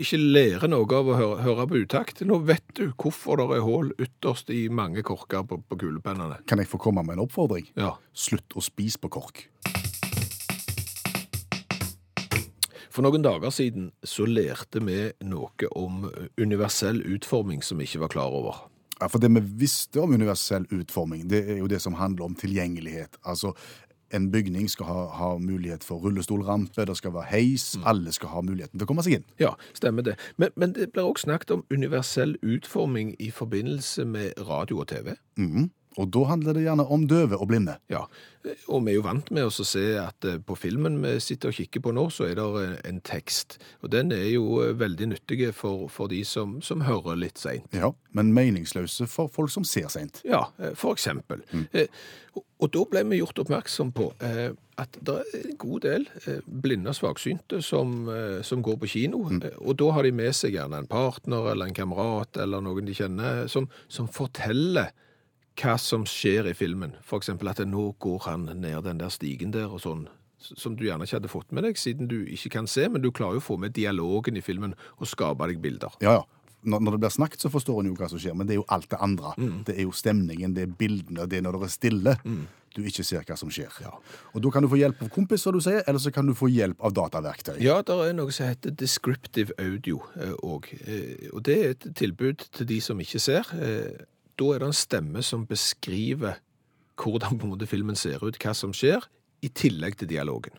ikke 0.00 0.18
lærer 0.18 0.70
noe 0.72 0.88
av 0.96 1.10
å 1.12 1.16
høre, 1.18 1.42
høre 1.44 1.66
på 1.68 1.82
utakt. 1.84 2.24
Nå 2.26 2.40
vet 2.48 2.64
du 2.78 2.88
hvorfor 2.90 3.38
det 3.38 3.58
er 3.58 3.66
hull 3.66 3.92
ytterst 4.00 4.50
i 4.50 4.64
mange 4.72 5.04
korker 5.06 5.44
på, 5.46 5.60
på 5.68 5.78
kulepennene. 5.84 6.40
Kan 6.48 6.62
jeg 6.62 6.70
få 6.72 6.80
komme 6.82 7.04
med 7.06 7.18
en 7.18 7.26
oppfordring? 7.26 7.68
Ja. 7.78 7.94
Slutt 8.16 8.56
å 8.56 8.64
spise 8.64 8.98
på 9.02 9.12
kork. 9.12 9.44
For 12.92 13.04
noen 13.06 13.24
dager 13.24 13.52
siden 13.54 13.92
så 14.04 14.26
lærte 14.28 14.82
vi 14.84 15.06
noe 15.24 15.70
om 15.78 16.10
universell 16.40 17.00
utforming 17.14 17.62
som 17.64 17.80
vi 17.80 17.86
ikke 17.88 18.02
var 18.02 18.12
klar 18.16 18.34
over. 18.36 18.58
Ja, 19.00 19.08
For 19.08 19.18
det 19.18 19.30
vi 19.34 19.40
visste 19.64 20.00
om 20.00 20.12
universell 20.14 20.66
utforming, 20.70 21.24
det 21.30 21.42
er 21.50 21.62
jo 21.62 21.66
det 21.70 21.80
som 21.82 21.94
handler 21.94 22.24
om 22.24 22.34
tilgjengelighet. 22.38 23.16
Altså, 23.24 23.52
en 24.12 24.30
bygning 24.30 24.68
skal 24.70 24.86
ha, 24.86 25.06
ha 25.16 25.38
mulighet 25.38 25.84
for 25.84 26.02
rullestolrampe, 26.04 26.84
det 26.84 26.96
skal 26.96 27.14
være 27.14 27.30
heis, 27.30 27.78
alle 27.88 28.12
skal 28.12 28.28
ha 28.28 28.42
muligheten 28.44 28.78
til 28.78 28.84
å 28.84 28.90
komme 28.90 29.04
seg 29.06 29.18
inn. 29.18 29.28
Ja, 29.40 29.54
stemmer 29.74 30.04
det. 30.06 30.18
Men, 30.36 30.52
men 30.56 30.74
det 30.76 30.90
blir 30.92 31.08
også 31.08 31.30
snakket 31.30 31.54
om 31.56 31.64
universell 31.72 32.36
utforming 32.42 33.14
i 33.18 33.30
forbindelse 33.32 34.04
med 34.04 34.36
radio 34.48 34.82
og 34.84 34.90
TV. 34.92 35.14
Mhm. 35.40 35.70
Og 36.00 36.08
da 36.14 36.22
handler 36.30 36.56
det 36.56 36.64
gjerne 36.64 36.86
om 36.94 37.02
døve 37.10 37.36
og 37.36 37.48
blinde. 37.50 37.74
Ja, 37.92 38.06
og 38.66 38.80
vi 38.86 38.92
er 38.92 38.96
jo 38.96 39.04
vant 39.06 39.28
med 39.34 39.44
å 39.46 39.52
se 39.52 39.82
at 40.00 40.24
eh, 40.26 40.38
på 40.42 40.56
filmen 40.58 40.96
vi 41.02 41.12
sitter 41.22 41.52
og 41.52 41.58
kikker 41.58 41.82
på 41.84 41.92
nå, 41.94 42.08
så 42.10 42.26
er 42.30 42.38
det 42.40 42.64
en, 42.88 43.00
tekst. 43.06 43.58
Og 43.84 43.92
den 43.92 44.10
er 44.14 44.24
jo 44.32 44.62
eh, 44.64 44.72
veldig 44.78 45.10
nyttig 45.12 45.50
for, 45.54 45.86
for 45.92 46.10
de 46.10 46.22
som, 46.26 46.56
som 46.64 46.82
hører 46.86 47.20
litt 47.20 47.38
seint. 47.38 47.68
Ja, 47.76 47.92
Men 48.16 48.32
meningsløse 48.34 49.06
for 49.10 49.30
folk 49.32 49.52
som 49.52 49.66
ser 49.68 49.86
seint. 49.92 50.22
Ja, 50.26 50.46
eh, 50.58 50.72
for 50.78 50.96
eksempel. 50.96 51.44
Mm. 51.52 51.68
og, 52.34 52.66
da 52.72 52.84
ble 52.88 53.04
vi 53.12 53.20
gjort 53.20 53.42
oppmerksom 53.44 53.92
på 53.94 54.08
eh, 54.24 54.50
at 54.80 54.96
det 55.04 55.18
er 55.20 55.46
en 55.52 55.58
god 55.60 55.84
del 55.84 56.06
blinde 56.48 56.90
og 56.90 56.96
svaksynte 56.96 57.60
som, 57.62 58.08
som 58.42 58.62
går 58.64 58.78
på 58.80 58.88
kino, 58.96 59.20
Mm. 59.28 59.42
og 59.60 59.76
da 59.78 59.90
har 59.94 60.02
de 60.08 60.10
med 60.16 60.32
seg 60.34 60.56
gjerne 60.56 60.80
en 60.82 60.88
partner 60.90 61.50
eller 61.52 61.68
en 61.68 61.76
kamerat 61.76 62.40
eller 62.42 62.64
noen 62.64 62.88
de 62.88 62.96
kjenner, 62.96 63.44
som, 63.52 63.68
som 63.92 64.08
forteller 64.10 64.90
hva 65.58 65.76
som 65.80 66.04
skjer 66.08 66.48
i 66.50 66.56
filmen. 66.56 66.96
For 67.04 67.22
eksempel 67.22 67.50
at 67.52 67.62
nå 67.66 67.92
går 68.02 68.26
han 68.26 68.48
ned 68.60 68.84
den 68.86 69.00
der 69.02 69.12
stigen 69.12 69.52
der 69.54 69.72
og 69.72 69.82
sånn, 69.84 70.06
som 70.42 70.76
du 70.76 70.86
gjerne 70.88 71.06
ikke 71.06 71.20
hadde 71.20 71.30
fått 71.30 71.52
med 71.54 71.66
deg, 71.68 71.78
siden 71.78 72.08
du 72.10 72.22
ikke 72.24 72.56
kan 72.56 72.70
se, 72.70 72.88
men 72.90 73.02
du 73.02 73.12
klarer 73.14 73.38
jo 73.38 73.42
å 73.44 73.48
få 73.52 73.58
med 73.62 73.76
dialogen 73.76 74.38
i 74.38 74.44
filmen 74.44 74.74
og 74.98 75.10
skape 75.10 75.46
deg 75.50 75.62
bilder. 75.62 75.94
Ja, 76.02 76.20
ja. 76.20 76.24
Når, 76.62 76.92
det 76.94 76.98
blir 77.02 77.10
snakket, 77.10 77.42
så 77.42 77.50
forstår 77.50 77.80
en 77.80 77.88
jo 77.90 77.96
hva 77.98 78.06
som 78.06 78.20
skjer, 78.22 78.36
men 78.38 78.46
det 78.46 78.54
er 78.54 78.60
jo 78.60 78.66
alt 78.70 78.86
det 78.92 78.98
andre. 79.02 79.32
Det 79.66 79.74
er 79.74 79.82
jo 79.82 79.94
stemningen, 79.98 80.52
det 80.54 80.68
er 80.68 80.74
bildene, 80.78 81.24
det 81.26 81.40
er 81.40 81.42
når 81.42 81.58
det 81.58 81.66
er 81.66 81.72
stille. 81.74 82.12
Du 82.72 82.84
ikke 82.86 83.02
ser 83.04 83.24
hva 83.26 83.34
som 83.36 83.50
skjer. 83.52 83.80
Og 84.30 84.44
Da 84.44 84.52
kan 84.54 84.62
du 84.62 84.68
få 84.70 84.78
hjelp 84.78 85.02
av 85.02 85.10
kompis, 85.12 85.42
som 85.42 85.56
du 85.56 85.60
sier, 85.64 85.82
eller 85.90 85.98
så 85.98 86.12
kan 86.14 86.30
du 86.30 86.36
få 86.38 86.46
hjelp 86.52 86.78
av 86.78 86.94
dataverktøy. 86.94 87.56
Ja, 87.64 87.80
det 87.82 87.96
er 88.06 88.14
noe 88.14 88.30
som 88.32 88.46
heter 88.48 88.76
descriptive 88.78 89.52
audio 89.58 89.98
òg. 90.38 90.70
Og 91.34 91.42
det 91.50 91.58
er 91.58 91.74
et 91.74 91.88
tilbud 91.98 92.46
til 92.54 92.70
de 92.70 92.78
som 92.84 93.02
ikke 93.02 93.20
ser. 93.26 93.50
Eh, 93.58 94.06
Da 94.40 94.54
er 94.54 94.62
det 94.62 94.70
en 94.70 94.76
stemme 94.76 95.22
som 95.26 95.46
beskriver 95.48 96.40
hvordan 97.02 97.38
på 97.38 97.46
en 97.46 97.54
måte 97.54 97.66
filmen 97.66 97.98
ser 97.98 98.22
ut, 98.22 98.38
hva 98.38 98.54
som 98.54 98.74
skjer, 98.76 99.04
i 99.42 99.50
tillegg 99.50 99.96
til 99.98 100.10
dialogen. 100.10 100.54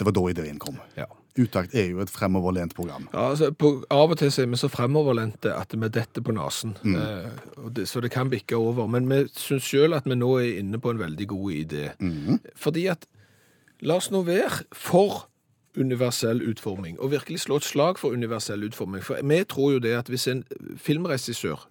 Det 0.00 0.06
var 0.06 0.14
da 0.16 0.22
ideen 0.32 0.60
kom. 0.62 0.78
Ja. 0.96 1.08
Utakt 1.38 1.74
er 1.78 1.90
jo 1.92 2.00
et 2.02 2.10
fremoverlent 2.10 2.72
program. 2.74 3.06
Ja, 3.12 3.28
altså, 3.30 3.50
på, 3.54 3.84
Av 3.92 4.10
og 4.10 4.18
til 4.18 4.32
er 4.32 4.48
vi 4.50 4.58
så 4.58 4.70
fremoverlente 4.72 5.52
at 5.54 5.74
vi 5.76 5.90
detter 5.92 6.24
på 6.26 6.34
nesen. 6.34 6.74
Eh, 6.82 7.28
det, 7.76 7.86
så 7.88 8.02
det 8.02 8.10
kan 8.14 8.32
bikke 8.32 8.58
over. 8.58 8.88
Men 8.90 9.06
vi 9.10 9.22
syns 9.36 9.68
sjøl 9.68 9.94
at 9.94 10.08
vi 10.08 10.18
nå 10.18 10.32
er 10.40 10.58
inne 10.62 10.80
på 10.82 10.94
en 10.94 11.02
veldig 11.04 11.28
god 11.30 11.52
idé. 11.54 11.86
Fordi 12.58 12.88
at 12.90 13.06
La 13.80 13.96
oss 13.96 14.10
nå 14.12 14.20
være 14.26 14.66
for 14.76 15.29
universell 15.78 16.42
utforming, 16.50 17.00
og 17.00 17.10
virkelig 17.10 17.40
slå 17.40 17.56
et 17.56 17.64
slag 17.64 17.98
for 17.98 18.10
universell 18.10 18.64
utforming. 18.66 19.04
For 19.04 19.20
vi 19.22 19.44
tror 19.44 19.72
jo 19.72 19.78
det 19.78 19.92
at 19.94 20.08
hvis 20.08 20.26
en 20.28 20.44
filmregissør, 20.76 21.66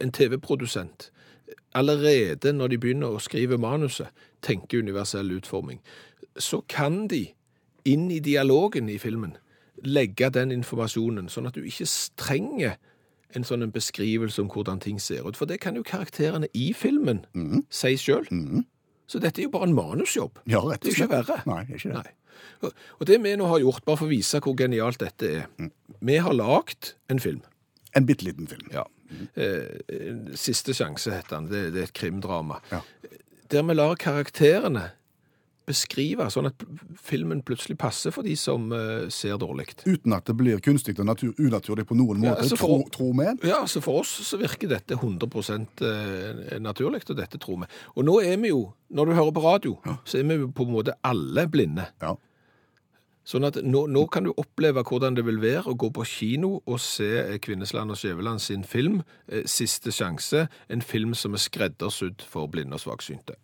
en 0.00 0.12
TV-produsent, 0.12 1.10
allerede 1.74 2.52
når 2.52 2.66
de 2.72 2.78
begynner 2.78 3.12
å 3.12 3.20
skrive 3.22 3.58
manuset, 3.60 4.08
tenker 4.42 4.78
universell 4.82 5.30
utforming, 5.36 5.80
så 6.38 6.62
kan 6.68 7.06
de 7.08 7.26
inn 7.84 8.10
i 8.10 8.18
dialogen 8.18 8.88
i 8.88 8.98
filmen 8.98 9.36
legge 9.84 10.30
den 10.32 10.50
informasjonen, 10.50 11.28
sånn 11.28 11.46
at 11.46 11.54
du 11.54 11.62
ikke 11.68 11.86
trenger 12.16 12.76
en 13.36 13.44
sånn 13.44 13.62
en 13.66 13.72
beskrivelse 13.74 14.40
om 14.42 14.48
hvordan 14.48 14.80
ting 14.80 15.00
ser 15.02 15.26
ut. 15.28 15.36
For 15.36 15.44
det 15.46 15.60
kan 15.60 15.76
jo 15.76 15.84
karakterene 15.84 16.48
i 16.54 16.70
filmen 16.72 17.24
si 17.70 17.96
sjøl. 18.00 18.24
Så 19.06 19.20
dette 19.22 19.40
er 19.42 19.44
jo 19.46 19.52
bare 19.52 19.68
en 19.68 19.74
manusjobb. 19.76 20.40
Ja, 20.48 20.60
Det 20.60 20.88
er 20.88 20.96
jo 20.96 21.04
ikke 21.04 21.12
verre. 21.12 21.42
Nei, 21.46 21.64
det 21.64 21.74
er 21.74 21.78
ikke 21.78 21.92
det. 21.92 21.94
Nei. 21.94 22.14
Og- 22.62 23.06
det 23.06 23.20
vi 23.22 23.36
nå 23.36 23.46
har 23.48 23.60
gjort, 23.60 23.84
bare 23.84 23.96
for 23.96 24.06
å 24.06 24.10
vise 24.14 24.40
hvor 24.40 24.56
genialt 24.56 24.98
dette 24.98 25.22
er 25.22 25.70
Vi 26.00 26.16
har 26.16 26.32
lagd 26.34 26.94
en 27.08 27.18
film. 27.18 27.42
En 27.94 28.06
bitte 28.06 28.24
liten 28.24 28.46
film. 28.46 28.68
Ja. 28.72 28.84
Eh, 29.36 30.34
Siste 30.34 30.74
sjanse 30.74 31.10
heter 31.14 31.36
den. 31.40 31.48
Det, 31.48 31.72
det 31.72 31.80
er 31.80 31.88
et 31.90 31.94
krimdrama. 31.96 32.60
Ja. 32.72 32.80
Der 33.48 33.62
vi 33.62 33.74
lar 33.74 33.94
karakterene 33.96 34.90
beskrive, 35.66 36.28
sånn 36.30 36.46
at 36.46 36.62
filmen 37.02 37.40
plutselig 37.42 37.74
passer 37.80 38.12
for 38.14 38.22
de 38.26 38.36
som 38.38 38.68
uh, 38.70 39.08
ser 39.10 39.34
dårlig. 39.42 39.72
Uten 39.82 40.14
at 40.14 40.28
det 40.28 40.36
blir 40.38 40.60
kunstig 40.62 40.94
og 41.02 41.08
natur, 41.08 41.32
unaturlig 41.42 41.86
på 41.88 41.96
noen 41.98 42.22
Ja, 42.22 42.34
måte. 42.36 42.44
altså 42.44 42.58
tro, 42.60 42.68
for- 42.84 42.90
tro 42.94 43.08
med. 43.18 43.42
Ja, 43.42 43.64
så 43.66 43.82
for 43.82 44.04
oss 44.04 44.12
så 44.28 44.38
virker 44.38 44.70
dette 44.70 44.94
100 44.94 45.26
eh, 45.82 46.58
naturlig, 46.62 47.02
og 47.10 47.16
dette 47.18 47.40
tror 47.42 47.64
vi. 47.64 47.70
Og 47.96 48.06
nå 48.06 48.14
er 48.22 48.36
vi 48.44 48.52
jo, 48.52 48.60
når 48.94 49.06
du 49.10 49.16
hører 49.18 49.34
på 49.34 49.42
radio, 49.42 49.74
så 50.06 50.20
er 50.20 50.28
vi 50.30 50.38
jo 50.44 50.52
på 50.54 50.68
en 50.68 50.72
måte 50.76 50.94
alle 51.02 51.48
blinde. 51.50 51.88
Ja. 52.02 52.14
Sånn 53.26 53.46
at 53.48 53.58
nå, 53.58 53.86
nå 53.90 54.04
kan 54.06 54.22
du 54.22 54.30
oppleve 54.38 54.84
hvordan 54.86 55.16
det 55.16 55.24
vil 55.26 55.40
være 55.42 55.72
å 55.72 55.78
gå 55.78 55.90
på 55.90 56.04
kino 56.06 56.60
og 56.62 56.78
se 56.82 57.08
eh, 57.24 57.38
Kvinnesland 57.42 57.90
og 57.90 57.98
Skjæveland 57.98 58.42
sin 58.42 58.62
film, 58.62 59.00
eh, 59.26 59.42
Siste 59.50 59.90
sjanse, 59.90 60.46
en 60.70 60.84
film 60.84 61.16
som 61.18 61.34
er 61.34 61.42
skreddersydd 61.42 62.22
for 62.22 62.46
blinde 62.46 62.78
og 62.78 62.84
svaksynte. 62.84 63.34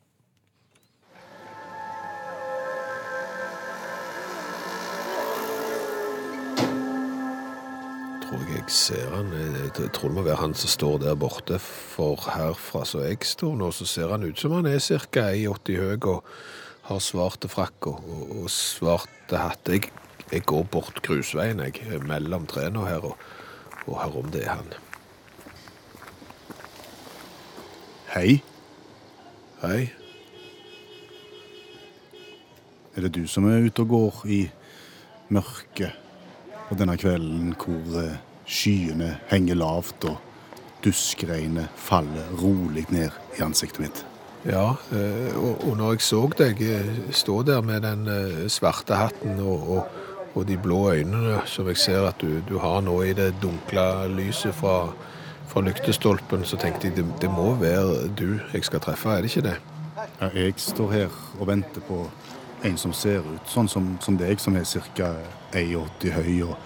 jeg 8.33 8.62
jeg 8.62 8.71
ser 8.71 9.11
han. 9.12 9.29
Jeg 9.77 9.91
tror 9.93 10.09
det 10.09 10.17
må 10.17 10.23
være 10.23 10.41
han 10.41 10.55
som 10.55 10.69
står 10.69 10.99
der 11.03 11.15
borte. 11.15 11.59
For 11.59 12.17
herfra 12.33 12.85
så 12.89 13.03
jeg 13.05 13.25
står 13.27 13.57
nå, 13.59 13.71
så 13.71 13.85
ser 13.87 14.12
han 14.12 14.25
ut 14.25 14.39
som 14.39 14.55
han 14.57 14.67
er 14.67 14.79
ca. 14.81 15.29
1,80 15.35 15.77
høy 15.77 16.07
og 16.09 16.25
har 16.93 17.03
svarte 17.05 17.51
frakk 17.51 17.91
og, 17.91 18.07
og, 18.07 18.31
og 18.43 18.53
svarte 18.53 19.41
hatt. 19.41 19.69
Jeg, 19.69 19.91
jeg 20.33 20.47
går 20.49 20.65
bort 20.73 21.03
grusveien 21.05 21.63
jeg, 21.65 22.01
mellom 22.09 22.47
trærne 22.51 22.87
her 22.89 23.05
og, 23.13 23.17
og 23.87 23.99
hører 23.99 24.19
om 24.23 24.33
det 24.35 24.45
er 24.47 24.57
han. 24.57 24.73
Hei, 28.13 28.43
Hei. 29.63 29.93
er 32.97 33.07
det 33.07 33.15
du 33.15 33.27
som 33.31 33.47
er 33.49 33.65
ute 33.65 33.85
og 33.85 33.89
går 33.89 34.17
i 34.29 34.41
mørket 35.33 35.95
på 36.69 36.77
denne 36.77 36.99
kvelden 37.01 37.55
hvor 37.57 37.99
eh, 38.03 38.19
skyene 38.45 39.15
henger 39.31 39.61
lavt 39.63 40.05
og 40.11 40.19
duskregnet 40.85 41.71
faller 41.79 42.35
rolig 42.43 42.85
ned 42.91 43.15
i 43.39 43.45
ansiktet 43.47 43.87
mitt? 43.87 44.05
Ja, 44.45 44.77
eh, 44.93 45.37
og, 45.39 45.77
når 45.77 45.93
jeg 45.93 46.03
så 46.03 46.23
deg 46.39 46.63
eh, 46.67 46.89
stå 47.15 47.43
der 47.47 47.61
med 47.63 47.85
den 47.87 48.09
eh, 48.11 48.49
svarte 48.51 48.99
hatten 48.99 49.39
og, 49.39 49.69
og, 49.71 50.01
og 50.35 50.49
de 50.49 50.57
blå 50.59 50.81
øynene 50.91 51.39
som 51.47 51.69
jeg 51.71 51.79
ser 51.79 52.09
at 52.09 52.19
du, 52.21 52.41
du 52.49 52.57
har 52.59 52.81
nå 52.83 52.97
i 53.07 53.13
det 53.15 53.35
dunkle 53.43 54.09
lyset 54.11 54.55
fra, 54.59 54.89
fra 55.47 55.63
lyktestolpen, 55.63 56.43
så 56.45 56.59
tenkte 56.59 56.91
jeg 56.91 56.99
det, 56.99 57.07
det 57.23 57.31
må 57.31 57.55
være 57.61 58.09
du 58.19 58.41
jeg 58.53 58.67
skal 58.67 58.83
treffe, 58.83 59.15
er 59.15 59.23
det 59.23 59.31
ikke 59.31 59.47
det? 59.47 59.57
Ja, 60.21 60.33
jeg 60.35 60.59
står 60.59 60.91
her 60.91 61.17
og 61.39 61.47
venter 61.47 61.85
på 61.87 62.03
en 62.67 62.79
som 62.79 62.95
ser 62.95 63.23
ut 63.23 63.51
sånn 63.51 63.71
som, 63.71 63.93
som 64.03 64.19
deg, 64.19 64.43
som 64.43 64.59
er 64.59 64.67
ca. 64.67 65.15
1,80 65.53 66.15
høy 66.17 66.33
og 66.49 66.57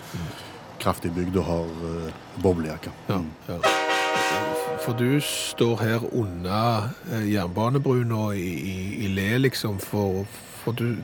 kraftig 0.80 1.12
bygd 1.16 1.40
og 1.40 1.50
har 1.50 1.75
uh, 1.83 2.23
boblejakke. 2.45 2.92
Ja, 3.11 3.21
ja. 3.49 3.86
For 4.85 4.92
du 4.99 5.20
står 5.20 5.76
her 5.82 6.14
under 6.14 6.88
jernbanebrua 7.11 7.25
jernbanebruna 7.32 8.30
i, 8.38 8.46
i, 8.46 9.04
i 9.04 9.08
le, 9.08 9.38
liksom, 9.38 9.78
for, 9.82 10.25
for 10.62 10.73
du, 10.73 10.96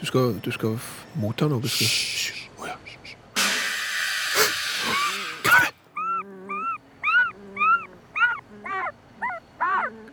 du, 0.00 0.06
skal, 0.06 0.34
du 0.44 0.50
skal 0.52 0.76
motta 1.16 1.48
noe. 1.48 1.62
Hysj! 1.64 2.34
Oh, 2.58 2.66
ja. 2.68 2.76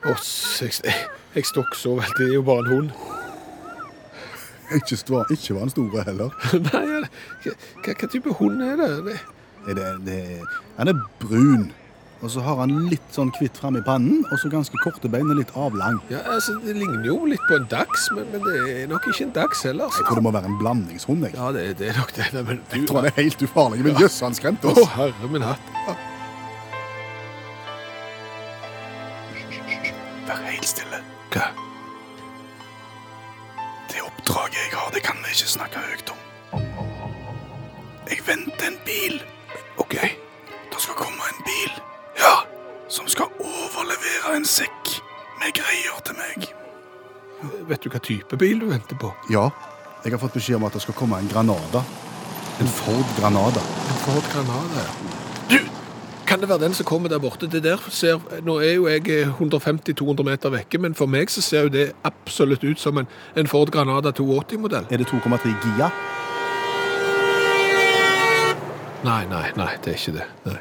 Åss, 0.06 0.62
jeg, 0.62 0.72
jeg, 0.84 0.94
jeg 1.36 1.46
veldig. 1.96 2.18
Det 2.18 2.30
er 2.30 2.34
jo 2.34 2.42
bare 2.42 2.60
en 2.60 2.68
hund. 2.68 2.90
Ikke, 4.76 4.96
stva- 4.96 5.26
ikke 5.32 5.54
var 5.54 5.60
den 5.60 5.70
store 5.70 6.04
heller. 6.04 6.30
Nei, 6.68 6.84
hva, 6.86 7.56
hva, 7.86 7.96
hva 8.02 8.10
type 8.12 8.34
hund 8.40 8.62
er 8.66 8.78
det? 8.82 8.92
det? 9.06 9.18
Det, 9.66 9.86
det, 10.06 10.18
han 10.78 10.92
er 10.92 11.00
brun, 11.20 11.72
og 12.26 12.32
så 12.34 12.42
har 12.46 12.58
han 12.64 12.74
litt 12.92 13.06
sånn 13.14 13.30
kvitt 13.38 13.58
frem 13.62 13.78
i 13.80 13.84
pannen, 13.86 14.24
og 14.32 14.40
så 14.42 14.50
ganske 14.52 14.80
korte 14.84 15.10
bein 15.14 15.30
og 15.32 15.38
litt 15.40 15.54
avlang. 15.56 16.00
Ja, 16.12 16.24
altså, 16.34 16.58
det 16.66 16.74
ligner 16.80 17.06
jo 17.08 17.20
litt 17.30 17.44
på 17.50 17.60
en 17.60 17.68
dags, 17.72 18.08
men, 18.16 18.26
men 18.34 18.44
det 18.48 18.56
er 18.74 18.90
nok 18.92 19.06
ikke 19.12 19.28
en 19.30 19.36
dags 19.38 19.62
heller. 19.68 19.86
Jeg 19.86 19.94
Altså. 19.96 20.08
tror 20.10 20.20
det 20.22 20.26
må 20.28 20.34
være 20.36 20.50
en 20.52 20.58
blandingshund. 20.62 21.24
Jeg, 21.30 21.38
Ja, 21.38 21.52
det, 21.56 21.66
det 21.80 21.92
er 21.94 22.02
nok 22.02 22.12
det. 22.18 22.28
Men 22.42 22.60
du, 22.60 22.76
jeg 22.80 22.88
tror 22.90 23.02
han 23.04 23.10
er 23.12 23.18
helt 23.22 23.46
ufarlig, 23.48 23.84
men 23.86 24.02
jøss, 24.02 24.20
han 24.26 24.36
skremte 24.38 24.74
Å, 24.74 24.86
herre 24.98 25.32
min 25.32 25.46
hatt. 25.46 25.72
Du 48.36 48.40
bil 48.40 48.60
du 48.60 48.68
venter 48.68 48.98
på? 49.00 49.14
Ja, 49.32 49.50
jeg 50.04 50.12
har 50.12 50.20
fått 50.20 50.36
beskjed 50.36 50.60
om 50.60 50.68
at 50.68 50.76
det 50.76 50.82
skal 50.84 50.96
komme 50.98 51.20
en 51.22 51.30
Granada. 51.32 51.84
En 52.60 52.68
Ford 52.68 53.14
Granada. 53.20 53.62
En 53.64 54.02
Ford 54.04 54.28
Granada, 54.34 54.84
ja. 54.84 54.92
Du, 55.50 55.58
kan 56.28 56.42
det 56.42 56.50
være 56.50 56.66
den 56.66 56.74
som 56.74 56.86
kommer 56.86 57.10
der 57.10 57.20
borte? 57.20 57.48
Det 57.48 57.64
der 57.64 57.82
ser, 57.90 58.20
nå 58.44 58.58
er 58.60 58.74
jo 58.76 58.88
jeg 58.88 59.08
eh, 59.10 59.32
150-200 59.40 60.24
meter 60.28 60.52
vekke, 60.52 60.80
men 60.84 60.96
for 60.96 61.08
meg 61.08 61.32
så 61.32 61.42
ser 61.42 61.68
jo 61.68 61.72
det 61.74 61.86
absolutt 62.04 62.64
ut 62.64 62.80
som 62.80 62.98
en, 62.98 63.08
en 63.36 63.48
Ford 63.48 63.72
Granada 63.72 64.12
280-modell. 64.12 64.88
Er 64.90 64.98
det 64.98 65.08
2,3 65.08 65.56
Gia? 65.64 65.92
Nei, 69.06 69.22
nei, 69.30 69.46
nei, 69.56 69.70
det 69.86 69.94
er 69.94 70.02
ikke 70.02 70.18
det. 70.18 70.26
Nei. 70.50 70.60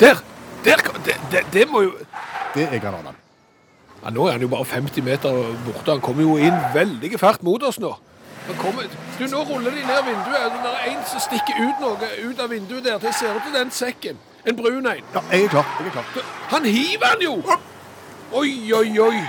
Der! 0.00 0.22
Der! 0.64 0.86
Det, 1.04 1.16
det, 1.32 1.42
det 1.52 1.66
må 1.68 1.82
jo 1.82 1.96
Det 2.54 2.68
er 2.68 2.78
Granadaen. 2.78 3.18
Ja, 4.02 4.10
Nå 4.10 4.26
er 4.26 4.32
han 4.32 4.44
jo 4.44 4.48
bare 4.48 4.64
50 4.64 5.04
meter 5.04 5.40
borte. 5.66 5.90
Han 5.90 6.00
kommer 6.00 6.22
jo 6.22 6.36
inn 6.40 6.56
veldig 6.74 7.12
fælt 7.20 7.42
mot 7.42 7.62
oss 7.62 7.80
nå. 7.80 7.92
Kommer, 8.58 8.82
du, 9.18 9.26
Nå 9.30 9.42
ruller 9.46 9.70
de 9.70 9.82
ned 9.86 10.06
vinduet. 10.08 10.56
Det 10.64 10.70
er 10.72 10.86
en 10.90 11.02
som 11.06 11.20
stikker 11.22 11.58
ut 11.60 11.82
noe 11.84 12.08
ut 12.24 12.40
av 12.40 12.50
vinduet 12.50 12.84
der. 12.84 12.98
Det 12.98 13.12
ser 13.14 13.36
ut 13.36 13.44
som 13.44 13.54
den 13.54 13.70
sekken. 13.70 14.18
En 14.48 14.56
brun 14.56 14.86
en. 14.86 15.04
Ja, 15.14 15.20
jeg 15.30 15.44
er 15.44 15.52
klar. 15.52 15.68
jeg 15.78 15.86
er 15.86 15.98
klar. 15.98 16.24
Han 16.54 16.64
hiver 16.64 17.12
han 17.12 17.22
jo! 17.22 17.34
Oi, 18.32 18.72
oi, 18.72 18.98
oi. 18.98 19.20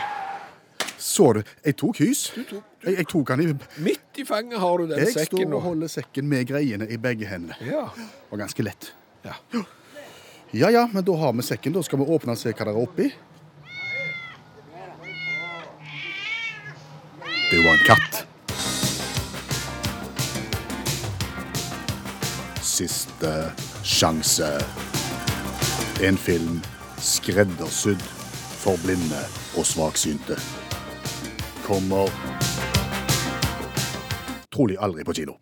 Så 1.02 1.34
du? 1.34 1.42
Jeg 1.66 1.76
tok 1.82 2.00
hys. 2.00 2.22
Jeg, 2.38 2.96
jeg 2.98 3.08
tok 3.10 3.30
han 3.34 3.42
i 3.42 3.48
Midt 3.82 4.22
i 4.22 4.26
fanget 4.26 4.62
har 4.62 4.78
du 4.78 4.88
den 4.88 5.02
Jeg 5.02 5.14
sekken 5.16 5.48
står 5.50 5.56
og 5.58 5.62
holder 5.66 5.90
sekken 5.92 6.28
med 6.30 6.48
greiene 6.48 6.88
i 6.90 6.98
begge 7.02 7.28
hendene. 7.28 7.58
Ja. 7.66 7.88
Var 8.32 8.44
ganske 8.46 8.64
lett. 8.64 8.94
ja. 9.26 9.36
Ja 10.52 10.68
ja, 10.70 10.88
men 10.92 11.04
da 11.08 11.14
har 11.16 11.32
vi 11.34 11.44
sekken. 11.48 11.74
Da 11.74 11.82
skal 11.84 12.00
vi 12.02 12.06
åpne 12.12 12.34
og 12.36 12.40
se 12.40 12.52
hva 12.52 12.66
det 12.68 12.74
er 12.74 12.80
oppi. 12.82 13.06
Det 17.52 17.58
var 17.58 17.74
en 17.74 17.86
katt. 17.86 18.28
Siste 22.64 23.52
sjanse. 23.84 24.48
En 26.04 26.18
film 26.18 26.62
skreddersydd 26.98 28.06
for 28.62 28.80
blinde 28.86 29.20
og 29.60 29.68
svaksynte. 29.68 30.40
Kommer 31.68 32.08
trolig 34.56 34.80
aldri 34.80 35.04
på 35.04 35.20
kino. 35.20 35.36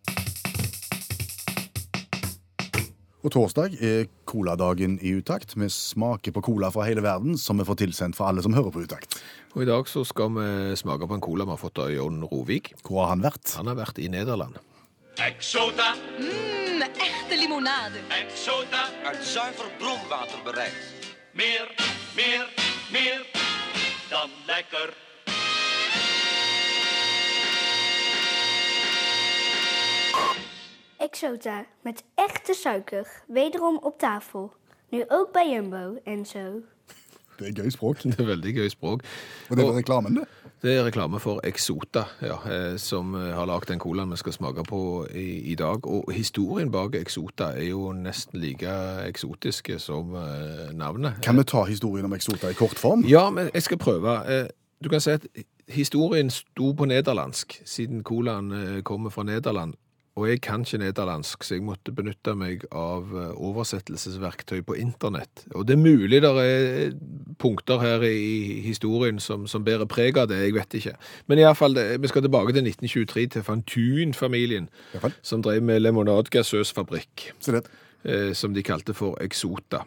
Og 3.21 3.31
torsdag 3.31 3.77
er 3.83 4.09
coladagen 4.29 4.99
i 5.01 5.15
utakt. 5.17 5.55
Vi 5.57 5.67
smaker 5.73 6.31
på 6.35 6.43
cola 6.45 6.69
fra 6.71 6.85
hele 6.87 7.01
verden, 7.05 7.37
som 7.41 7.57
vi 7.57 7.65
får 7.67 7.79
tilsendt 7.81 8.17
fra 8.19 8.29
alle 8.29 8.43
som 8.45 8.53
hører 8.53 8.71
på 8.75 8.83
utakt. 8.85 9.17
Og 9.57 9.63
i 9.65 9.69
dag 9.69 9.89
så 9.89 10.03
skal 10.05 10.29
vi 10.37 10.47
smake 10.77 11.07
på 11.09 11.17
en 11.17 11.23
cola 11.25 11.47
vi 11.49 11.55
har 11.55 11.61
fått 11.61 11.81
av 11.81 11.89
Jon 11.93 12.21
Rovik. 12.29 12.73
Hvor 12.85 13.03
har 13.03 13.15
han 13.15 13.25
vært? 13.25 13.55
Han 13.57 13.71
har 13.71 13.79
vært 13.81 13.97
i 13.99 14.09
Nederland. 14.13 14.59
Exota, 15.19 15.95
Mmm, 16.19 16.85
echte 16.95 17.35
limonade. 17.41 17.99
Exota, 18.21 18.85
uit 19.09 19.25
zuiver 19.25 19.67
bronwater 19.81 20.39
bereid. 20.45 20.77
meer, 21.35 21.67
meer, 22.15 22.45
meer 22.93 23.25
dan 24.09 24.29
lekker. 24.47 24.93
Exota 31.01 31.65
met 31.81 32.03
echte 32.15 32.53
suiker, 32.53 33.07
wederom 33.27 33.77
op 33.77 33.99
tafel. 33.99 34.51
Nu 34.89 35.03
ook 35.07 35.31
bij 35.31 35.49
Jumbo 35.49 35.97
en 36.03 36.25
zo. 36.25 36.61
Det 37.37 37.47
er 37.47 37.61
gøy 37.61 37.69
språk. 37.69 38.01
Det 38.03 38.19
er 38.19 38.25
veldig 38.25 38.53
gøy 38.53 38.67
språk. 38.67 39.03
Og 39.49 39.57
det 39.57 39.65
var 39.65 39.75
reklamen, 39.75 40.15
det. 40.15 40.27
Det 40.61 40.75
er 40.75 40.83
reklame 40.83 41.19
for 41.19 41.39
Exota, 41.47 42.03
ja, 42.21 42.35
eh, 42.51 42.77
som 42.77 43.15
eh, 43.15 43.31
har 43.35 43.45
lagd 43.45 43.67
den 43.71 43.79
colaen 43.79 44.11
vi 44.11 44.17
skal 44.17 44.33
smake 44.33 44.63
på 44.67 45.07
i, 45.15 45.51
i 45.51 45.55
dag. 45.55 45.87
Og 45.87 46.11
historien 46.11 46.71
bak 46.71 46.95
Exota 46.95 47.43
er 47.43 47.69
jo 47.69 47.93
nesten 47.95 48.39
like 48.39 48.75
eksotisk 49.07 49.71
som 49.77 50.15
eh, 50.15 50.73
navnet. 50.75 51.13
Kan 51.23 51.37
vi 51.37 51.43
ta 51.43 51.63
historien 51.63 52.05
om 52.05 52.13
Exota 52.13 52.51
i 52.51 52.53
kort 52.53 52.79
form? 52.79 53.07
Ja, 53.07 53.29
men 53.29 53.49
jeg 53.53 53.63
skal 53.63 53.77
prøve. 53.77 54.19
Du 54.83 54.89
kan 54.89 55.01
si 55.01 55.15
at 55.15 55.27
historien 55.67 56.29
sto 56.29 56.73
på 56.73 56.85
nederlandsk, 56.85 57.61
siden 57.65 58.03
colaen 58.03 58.83
kommer 58.83 59.09
fra 59.09 59.23
Nederland. 59.23 59.73
Og 60.17 60.25
jeg 60.27 60.41
kan 60.43 60.63
ikke 60.65 60.79
nederlandsk, 60.81 61.45
så 61.45 61.55
jeg 61.55 61.63
måtte 61.63 61.93
benytte 61.95 62.33
meg 62.35 62.65
av 62.75 63.11
eh, 63.15 63.29
oversettelsesverktøy 63.37 64.63
på 64.67 64.75
internett. 64.81 65.45
Og 65.53 65.67
det 65.67 65.77
er 65.77 65.83
mulig 65.83 66.21
det 66.23 66.31
er 66.43 66.95
punkter 67.39 67.79
her 67.83 68.03
i 68.07 68.59
historien 68.65 69.21
som, 69.23 69.45
som 69.47 69.63
bærer 69.63 69.87
preg 69.89 70.19
av 70.19 70.27
det, 70.31 70.41
jeg 70.43 70.57
vet 70.57 70.79
ikke. 70.81 70.95
Men 71.31 71.43
iallfall, 71.43 71.77
vi 72.01 72.11
skal 72.11 72.25
tilbake 72.25 72.55
til 72.55 72.67
1923, 72.67 73.27
til 73.35 73.45
van 73.47 73.63
Thun-familien, 73.69 74.67
som 75.21 75.45
drev 75.45 75.63
med 75.63 75.85
lemonadgassøsfabrikk 75.85 77.29
eh, 77.47 78.33
som 78.35 78.57
de 78.57 78.65
kalte 78.65 78.97
for 78.97 79.19
Exota. 79.23 79.85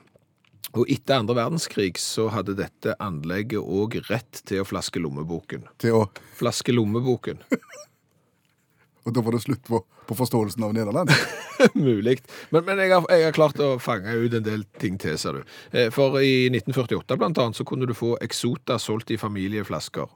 Og 0.72 0.88
etter 0.88 1.18
andre 1.18 1.37
verdenskrig 1.37 1.98
så 2.00 2.30
hadde 2.32 2.56
dette 2.56 2.94
anlegget 3.02 3.61
òg 3.61 3.98
rett 4.08 4.40
til 4.48 4.62
å 4.62 4.68
flaske 4.68 5.02
lommeboken. 5.02 5.66
Til 5.82 5.98
å 5.98 6.06
Flaske 6.38 6.72
lommeboken. 6.72 7.42
Og 9.04 9.12
da 9.12 9.22
var 9.24 9.37
det 9.37 9.42
slutt 9.44 9.64
på, 9.66 9.82
på 10.06 10.16
forståelsen 10.18 10.64
av 10.66 10.74
Nederland. 10.76 11.12
Mulig. 11.74 12.18
Men, 12.50 12.64
men 12.66 12.82
jeg, 12.82 12.92
har, 12.94 13.06
jeg 13.10 13.28
har 13.28 13.36
klart 13.36 13.60
å 13.62 13.76
fange 13.82 14.14
ut 14.18 14.34
en 14.34 14.46
del 14.46 14.64
ting 14.82 14.98
til, 15.00 15.18
ser 15.20 15.40
du. 15.40 15.54
Eh, 15.70 15.90
For 15.94 16.18
i 16.22 16.48
1948 16.50 17.18
blant 17.20 17.38
annet 17.42 17.58
så 17.58 17.66
kunne 17.68 17.88
du 17.88 17.94
få 17.96 18.16
Exota 18.24 18.78
solgt 18.82 19.12
i 19.14 19.20
familieflasker. 19.20 20.10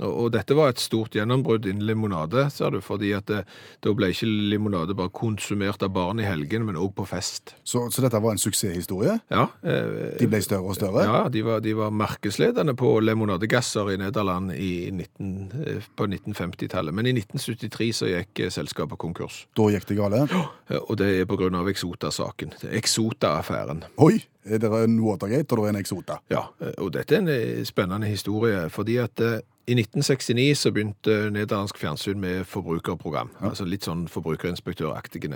Og, 0.00 0.08
og 0.08 0.28
dette 0.32 0.54
var 0.56 0.70
et 0.72 0.80
stort 0.80 1.12
gjennombrudd 1.12 1.66
innen 1.68 1.84
limonade, 1.84 2.46
ser 2.54 2.72
du, 2.72 2.78
fordi 2.80 3.10
at 3.12 3.26
det, 3.28 3.42
da 3.84 3.92
ble 3.92 4.08
ikke 4.14 4.24
limonade 4.24 4.96
bare 4.96 5.12
konsumert 5.12 5.84
av 5.84 5.92
barn 5.92 6.22
i 6.22 6.24
helgen, 6.24 6.64
men 6.64 6.78
òg 6.80 6.94
på 6.96 7.04
fest. 7.10 7.52
Så, 7.60 7.84
så 7.92 8.04
dette 8.04 8.20
var 8.24 8.32
en 8.32 8.40
suksesshistorie. 8.40 9.18
Ja, 9.32 9.44
eh, 9.60 10.16
De 10.16 10.30
ble 10.32 10.40
større 10.44 10.72
og 10.72 10.78
større. 10.78 11.04
Ja, 11.04 11.20
de 11.32 11.44
var, 11.44 11.60
de 11.64 11.76
var 11.76 11.92
markedsledende 11.92 12.72
på 12.78 12.94
limonadegasser 13.04 13.92
i 13.92 13.98
Nederland 14.00 14.54
i 14.56 14.72
19, 14.88 15.34
eh, 15.66 15.90
på 16.00 16.08
1950-tallet. 16.08 16.96
Men 16.96 17.12
i 17.12 17.14
1973 17.18 17.92
så 18.00 18.08
gikk 18.14 18.46
eh, 18.46 18.54
selskapet 18.54 18.96
konkurs. 19.02 19.11
Da 19.56 19.68
gikk 19.72 19.86
det 19.88 19.96
gale. 19.98 20.22
Eh, 20.70 20.78
Og 20.88 20.96
det 20.98 21.08
er 21.20 21.26
av 21.56 21.68
Exota-saken. 21.68 22.52
Exota-affæren. 22.72 23.84
Oi, 23.98 24.22
er 24.44 24.58
det 24.58 24.70
en 24.72 25.00
Watergate 25.04 25.52
og 25.52 25.58
det 25.58 25.64
er 25.70 25.74
en 25.76 25.80
Exota? 25.84 26.18
Ja, 26.30 26.46
eh, 26.60 26.72
og 26.78 26.92
dette 26.92 27.14
er 27.14 27.18
en 27.24 27.28
eh, 27.28 27.64
spennende 27.64 28.06
historie, 28.06 28.68
fordi 28.70 28.96
at 29.02 29.20
eh, 29.20 29.40
i 29.70 29.76
1969 29.78 30.56
så 30.58 30.72
begynte 30.74 31.30
nederlandsk 31.30 31.76
fjernsyn 31.78 32.18
med 32.18 32.44
forbrukerprogram. 32.50 33.28
Altså 33.46 33.62
litt 33.64 33.84
sånn 33.86 34.08
forbrukerinspektøraktig. 34.10 35.28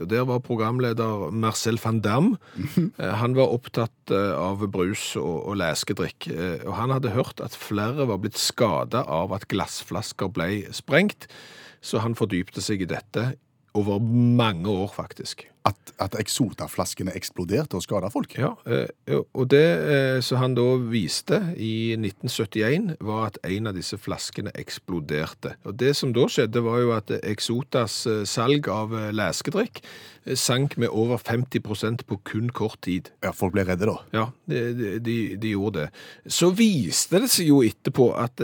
Og 0.00 0.08
der 0.10 0.22
var 0.28 0.38
programleder 0.46 1.30
Marcel 1.34 1.78
van 1.82 2.00
Dam. 2.00 2.36
Eh, 2.96 3.12
Han 3.20 3.34
var 3.36 3.50
opptatt 3.52 4.10
eh, 4.14 4.32
av 4.38 4.62
brus 4.72 5.16
og, 5.18 5.48
og 5.50 5.56
leskedrikk. 5.60 6.28
eh, 6.30 6.62
Og 6.66 6.74
han 6.78 6.90
hadde 6.94 7.10
hørt 7.16 7.40
at 7.44 7.56
flere 7.58 8.06
var 8.08 8.18
blitt 8.22 8.38
skada 8.38 9.02
av 9.04 9.32
at 9.36 9.48
glassflasker 9.50 10.30
ble 10.32 10.72
sprengt, 10.72 11.26
så 11.80 12.02
han 12.04 12.14
fordypte 12.18 12.62
seg 12.64 12.82
i 12.86 12.90
dette 12.90 13.32
over 13.76 13.98
mange 14.00 14.70
år, 14.72 14.88
faktisk. 14.88 15.42
At, 15.68 15.90
at 16.00 16.14
Exota-flaskene 16.16 17.12
eksploderte 17.18 17.76
og 17.76 17.82
skada 17.84 18.08
folk? 18.08 18.32
Ja, 18.38 18.54
eh, 18.64 18.86
og 19.36 19.50
det 19.52 19.60
eh, 19.66 20.20
som 20.24 20.38
han 20.40 20.54
da 20.56 20.64
viste 20.88 21.40
i 21.60 21.92
1971, 21.98 22.94
var 23.04 23.26
at 23.26 23.36
en 23.44 23.68
av 23.68 23.76
disse 23.76 23.98
flaskene 24.00 24.54
eksploderte. 24.56 25.52
Og 25.68 25.76
det 25.76 25.90
som 25.98 26.14
da 26.16 26.24
skjedde, 26.30 26.62
var 26.64 26.80
jo 26.80 26.94
at 26.96 27.12
Exotas 27.18 27.98
eh, 28.08 28.22
salg 28.24 28.70
av 28.72 28.94
leskedrikk 29.12 29.82
sank 30.40 30.78
med 30.80 30.88
over 30.90 31.20
50% 31.22 32.06
på 32.08 32.16
kun 32.26 32.48
kort 32.56 32.80
tid. 32.86 33.10
Ja, 33.22 33.34
folk 33.36 33.52
ble 33.58 33.66
redde 33.68 33.90
da. 33.90 33.98
Ja, 34.16 34.24
de, 34.50 34.62
de- 34.78 34.94
de, 35.04 35.18
de 35.42 35.52
gjorde 35.52 35.84
det. 35.84 36.32
Så 36.32 36.48
viste 36.56 37.20
det 37.22 37.28
seg 37.30 37.52
jo 37.52 37.60
etterpå 37.66 38.08
at 38.18 38.40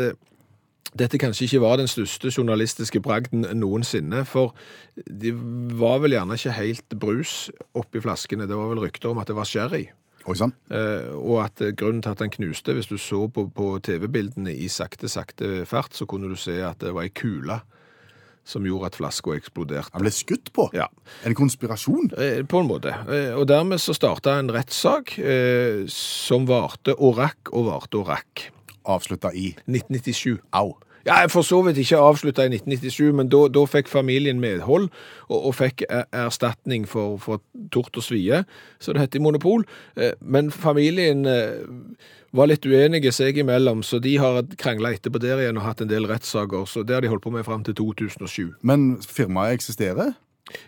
dette 0.92 1.18
kanskje 1.20 1.46
ikke 1.46 1.62
var 1.62 1.78
den 1.80 1.88
største 1.88 2.28
journalistiske 2.28 3.00
bragden 3.00 3.46
noensinne, 3.56 4.26
for 4.28 4.52
det 5.08 5.32
var 5.80 6.02
vel 6.04 6.18
gjerne 6.18 6.36
ikke 6.36 6.56
helt 6.58 6.96
brus 7.00 7.34
oppi 7.78 8.02
flaskene. 8.04 8.44
Det 8.50 8.58
var 8.58 8.68
vel 8.74 8.82
rykter 8.84 9.12
om 9.12 9.20
at 9.22 9.30
det 9.30 9.36
var 9.38 9.48
sherry. 9.48 9.86
Oi. 10.28 10.36
Eh, 10.38 11.08
og 11.18 11.40
at 11.42 11.62
eh, 11.64 11.72
grunnen 11.74 12.02
til 12.04 12.12
at 12.12 12.20
den 12.22 12.30
knuste, 12.30 12.76
hvis 12.76 12.86
du 12.86 12.94
så 13.00 13.24
på, 13.32 13.48
på 13.50 13.72
TV-bildene 13.82 14.52
i 14.54 14.68
sakte, 14.70 15.08
sakte 15.10 15.64
fart, 15.66 15.96
så 15.98 16.06
kunne 16.06 16.30
du 16.30 16.36
se 16.38 16.60
at 16.62 16.78
det 16.84 16.92
var 16.94 17.08
ei 17.08 17.14
kule 17.14 17.56
som 18.46 18.64
gjorde 18.66 18.90
at 18.90 18.96
flaska 18.98 19.34
eksploderte. 19.38 19.90
Han 19.94 20.02
ble 20.02 20.10
skutt 20.14 20.50
på. 20.54 20.68
Ja. 20.74 20.88
En 21.26 21.34
konspirasjon. 21.38 22.10
Eh, 22.18 22.40
På 22.46 22.62
en 22.62 22.70
måte. 22.70 22.94
Eh, 23.06 23.32
Og 23.38 23.46
dermed 23.50 23.78
så 23.82 23.94
starta 23.94 24.36
en 24.38 24.50
rettssak 24.54 25.16
eh, 25.18 25.84
som 25.90 26.46
varte 26.50 26.94
og 26.98 27.18
rakk 27.22 27.52
og 27.54 27.70
varte 27.70 28.00
og 28.02 28.10
rakk. 28.10 28.48
Avslutta 28.84 29.30
i 29.34 29.52
1997. 29.66 30.38
Au. 30.52 30.72
Ja, 31.06 31.16
for 31.26 31.42
så 31.42 31.58
vidt 31.66 31.80
ikke 31.82 31.98
avslutta 31.98 32.44
i 32.46 32.50
1997, 32.52 33.08
men 33.18 33.26
da, 33.32 33.40
da 33.50 33.64
fikk 33.66 33.88
familien 33.90 34.38
medhold 34.38 34.84
og, 35.28 35.38
og 35.48 35.54
fikk 35.58 35.82
er- 35.90 36.04
erstatning 36.14 36.84
for, 36.86 37.16
for 37.18 37.40
tort 37.74 37.96
og 37.98 38.04
svie, 38.06 38.44
så 38.78 38.94
det 38.94 39.02
heter 39.02 39.18
i 39.18 39.22
monopol. 39.24 39.64
Eh, 39.98 40.12
Men 40.22 40.52
familien 40.54 41.26
eh, 41.26 41.58
var 42.32 42.46
litt 42.46 42.62
uenige 42.70 43.10
seg 43.12 43.38
imellom, 43.42 43.82
så 43.82 43.98
de 43.98 44.14
har 44.22 44.44
krangla 44.62 44.94
etterpå 44.94 45.18
der 45.20 45.42
igjen 45.42 45.58
og 45.58 45.66
hatt 45.66 45.82
en 45.82 45.90
del 45.90 46.06
rettssaker. 46.06 46.64
Så 46.70 46.86
det 46.86 46.94
har 46.94 47.02
de 47.02 47.10
holdt 47.10 47.26
på 47.26 47.34
med 47.34 47.44
fram 47.50 47.64
til 47.66 47.74
2007. 47.74 48.52
Men 48.62 48.92
firmaet 49.02 49.58
eksisterer? 49.58 50.14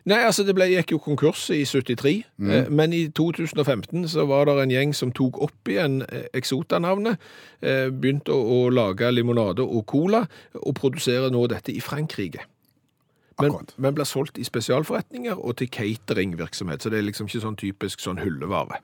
Nei, 0.09 0.21
altså 0.23 0.45
det 0.47 0.55
ble, 0.57 0.69
gikk 0.71 0.95
jo 0.95 1.01
konkurs 1.03 1.49
i 1.53 1.65
73, 1.67 2.13
eh, 2.47 2.69
men 2.71 2.95
i 2.95 3.03
2015 3.11 4.07
så 4.13 4.25
var 4.31 4.47
det 4.47 4.55
en 4.63 4.73
gjeng 4.73 4.95
som 4.97 5.13
tok 5.13 5.41
opp 5.45 5.71
igjen 5.71 6.01
eh, 6.07 6.29
Exota-navnet, 6.39 7.21
eh, 7.61 7.89
begynte 7.91 8.33
å, 8.33 8.39
å 8.39 8.73
lage 8.73 9.11
limonade 9.13 9.67
og 9.67 9.85
cola, 9.91 10.25
og 10.63 10.77
produserer 10.79 11.35
nå 11.35 11.47
dette 11.51 11.75
i 11.75 11.83
Frankrike. 11.85 12.47
Men, 13.43 13.57
men 13.83 13.97
blir 13.97 14.07
solgt 14.07 14.39
i 14.39 14.47
spesialforretninger 14.47 15.35
og 15.35 15.57
til 15.59 15.71
cateringvirksomhet, 15.75 16.85
så 16.85 16.93
det 16.93 17.01
er 17.01 17.09
liksom 17.09 17.27
ikke 17.27 17.43
sånn 17.43 17.59
typisk 17.59 18.05
sånn 18.05 18.23
hullevare. 18.23 18.79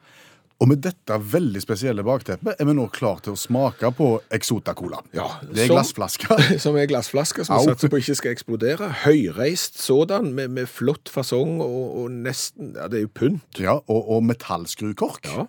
Og 0.61 0.69
med 0.69 0.83
dette 0.85 1.17
veldig 1.33 1.61
spesielle 1.65 2.03
bakteppet 2.05 2.59
er 2.61 2.67
vi 2.69 2.75
nå 2.77 2.85
klar 2.93 3.23
til 3.25 3.33
å 3.33 3.39
smake 3.41 3.89
på 3.97 4.09
Exota-cola. 4.37 4.99
Ja, 5.17 5.25
Det 5.49 5.65
er 5.65 5.71
glassflaske. 5.73 6.37
Som 6.65 6.77
er 6.77 6.85
glassflasker 6.91 7.47
som 7.49 7.63
vi 7.63 7.71
satser 7.71 7.89
på 7.95 8.01
ikke 8.03 8.17
skal 8.19 8.35
eksplodere. 8.35 8.91
Høyreist 9.07 9.81
sådan, 9.81 10.35
med, 10.37 10.53
med 10.53 10.69
flott 10.69 11.09
fasong 11.09 11.63
og, 11.65 11.87
og 12.03 12.11
nesten, 12.13 12.75
ja 12.77 12.91
det 12.93 13.01
er 13.01 13.07
jo 13.07 13.13
pynt. 13.23 13.63
Ja, 13.63 13.79
og, 13.87 14.03
og 14.17 14.23
metallskrukork. 14.29 15.31
Ja, 15.33 15.47